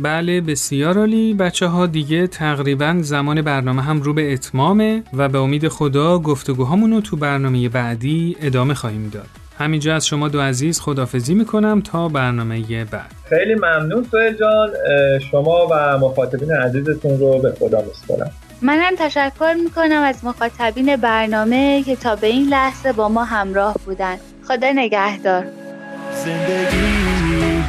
بله 0.00 0.40
بسیار 0.40 0.98
عالی. 0.98 1.34
بچه 1.34 1.66
ها 1.66 1.86
دیگه 1.86 2.26
تقریبا 2.26 2.96
زمان 3.00 3.42
برنامه 3.42 3.82
هم 3.82 4.02
رو 4.02 4.14
به 4.14 4.32
اتمامه 4.32 5.02
و 5.12 5.28
به 5.28 5.38
امید 5.38 5.68
خدا 5.68 6.18
گفتگوهامون 6.18 6.92
رو 6.92 7.00
تو 7.00 7.16
برنامه 7.16 7.68
بعدی 7.68 8.36
ادامه 8.40 8.74
خواهیم 8.74 9.08
داد. 9.12 9.26
همینجا 9.58 9.94
از 9.94 10.06
شما 10.06 10.28
دو 10.28 10.40
عزیز 10.40 10.80
خدافزی 10.80 11.34
می‌کنم 11.34 11.80
تا 11.80 12.08
برنامه 12.08 12.84
بعد. 12.84 13.12
خیلی 13.28 13.54
ممنون 13.54 14.06
سوهل 14.10 14.32
جان. 14.32 14.70
شما 15.30 15.66
و 15.70 15.98
مخاطبین 15.98 16.52
عزیزتون 16.52 17.18
رو 17.18 17.38
به 17.38 17.54
خدا 17.60 17.82
میسپارم 17.82 18.30
منم 18.62 18.92
تشکر 18.98 19.54
می‌کنم 19.64 20.02
از 20.04 20.24
مخاطبین 20.24 20.96
برنامه 20.96 21.82
که 21.82 21.96
تا 21.96 22.16
به 22.16 22.26
این 22.26 22.48
لحظه 22.48 22.92
با 22.92 23.08
ما 23.08 23.24
همراه 23.24 23.74
بودن. 23.86 24.16
خدا 24.48 24.72
نگهدار. 24.74 25.44
زندگی 26.24 27.62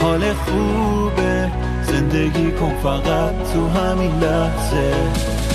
حال 0.00 0.32
خوبه. 0.32 1.65
زندگی 1.96 2.50
کن 2.50 2.74
فقط 2.82 3.52
تو 3.52 3.68
همین 3.68 4.18
لحظه. 4.18 4.94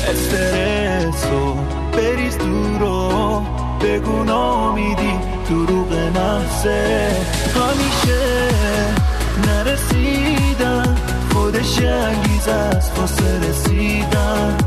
استرسو 0.10 1.56
بریز 1.93 2.38
دورو 2.38 3.43
بگو 3.82 4.23
نامیدی 4.23 5.13
دروغ 5.49 5.93
محضه 5.93 7.12
همیشه 7.56 8.47
نرسیدن 9.47 10.97
خودش 11.34 11.80
انگیز 11.82 12.47
از 12.47 12.91
واسه 12.97 13.49
رسیدن. 13.49 14.61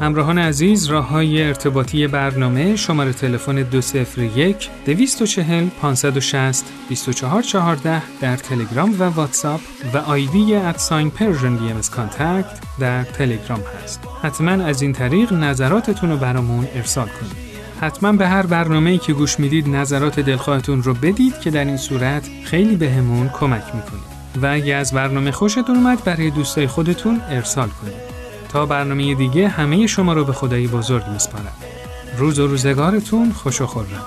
همراهان 0.00 0.38
عزیز 0.38 0.86
راه 0.86 1.08
های 1.08 1.42
ارتباطی 1.42 2.06
برنامه 2.06 2.76
شماره 2.76 3.12
تلفن 3.12 3.62
201 3.62 4.70
240 4.86 5.68
560 5.68 6.64
2414 6.88 8.02
در 8.20 8.36
تلگرام 8.36 8.96
و 8.98 9.02
واتساپ 9.02 9.60
و 9.94 9.98
ID 9.98 10.54
at 10.54 10.73
sign 10.73 11.10
Persian 11.10 11.56
B 11.56 11.72
contact 11.90 12.60
در 12.80 13.04
تلگرام 13.04 13.60
هست. 13.84 14.00
حتما 14.22 14.50
از 14.50 14.82
این 14.82 14.92
طریق 14.92 15.32
نظراتتون 15.32 16.10
رو 16.10 16.16
برامون 16.16 16.68
ارسال 16.74 17.06
کنید. 17.08 17.46
حتما 17.80 18.12
به 18.12 18.28
هر 18.28 18.46
برنامه‌ای 18.46 18.98
که 18.98 19.12
گوش 19.12 19.40
می‌دید 19.40 19.68
نظرات 19.68 20.20
دلخواهتون 20.20 20.82
رو 20.82 20.94
بدید 20.94 21.40
که 21.40 21.50
در 21.50 21.64
این 21.64 21.76
صورت 21.76 22.28
خیلی 22.44 22.76
بهمون 22.76 23.28
کمک 23.28 23.64
می‌کنید. 23.74 24.16
و 24.42 24.46
اگه 24.46 24.74
از 24.74 24.92
برنامه 24.92 25.30
خوشتون 25.30 25.76
اومد 25.76 26.04
برای 26.04 26.30
دوستای 26.30 26.66
خودتون 26.66 27.20
ارسال 27.28 27.68
کنید. 27.68 28.15
تا 28.48 28.66
برنامه 28.66 29.14
دیگه 29.14 29.48
همه 29.48 29.86
شما 29.86 30.12
رو 30.12 30.24
به 30.24 30.32
خدای 30.32 30.66
بزرگ 30.66 31.08
میسپارم. 31.12 31.52
روز 32.18 32.38
و 32.38 32.46
روزگارتون 32.46 33.32
خوش 33.32 33.60
و 33.60 33.66
خرم. 33.66 34.04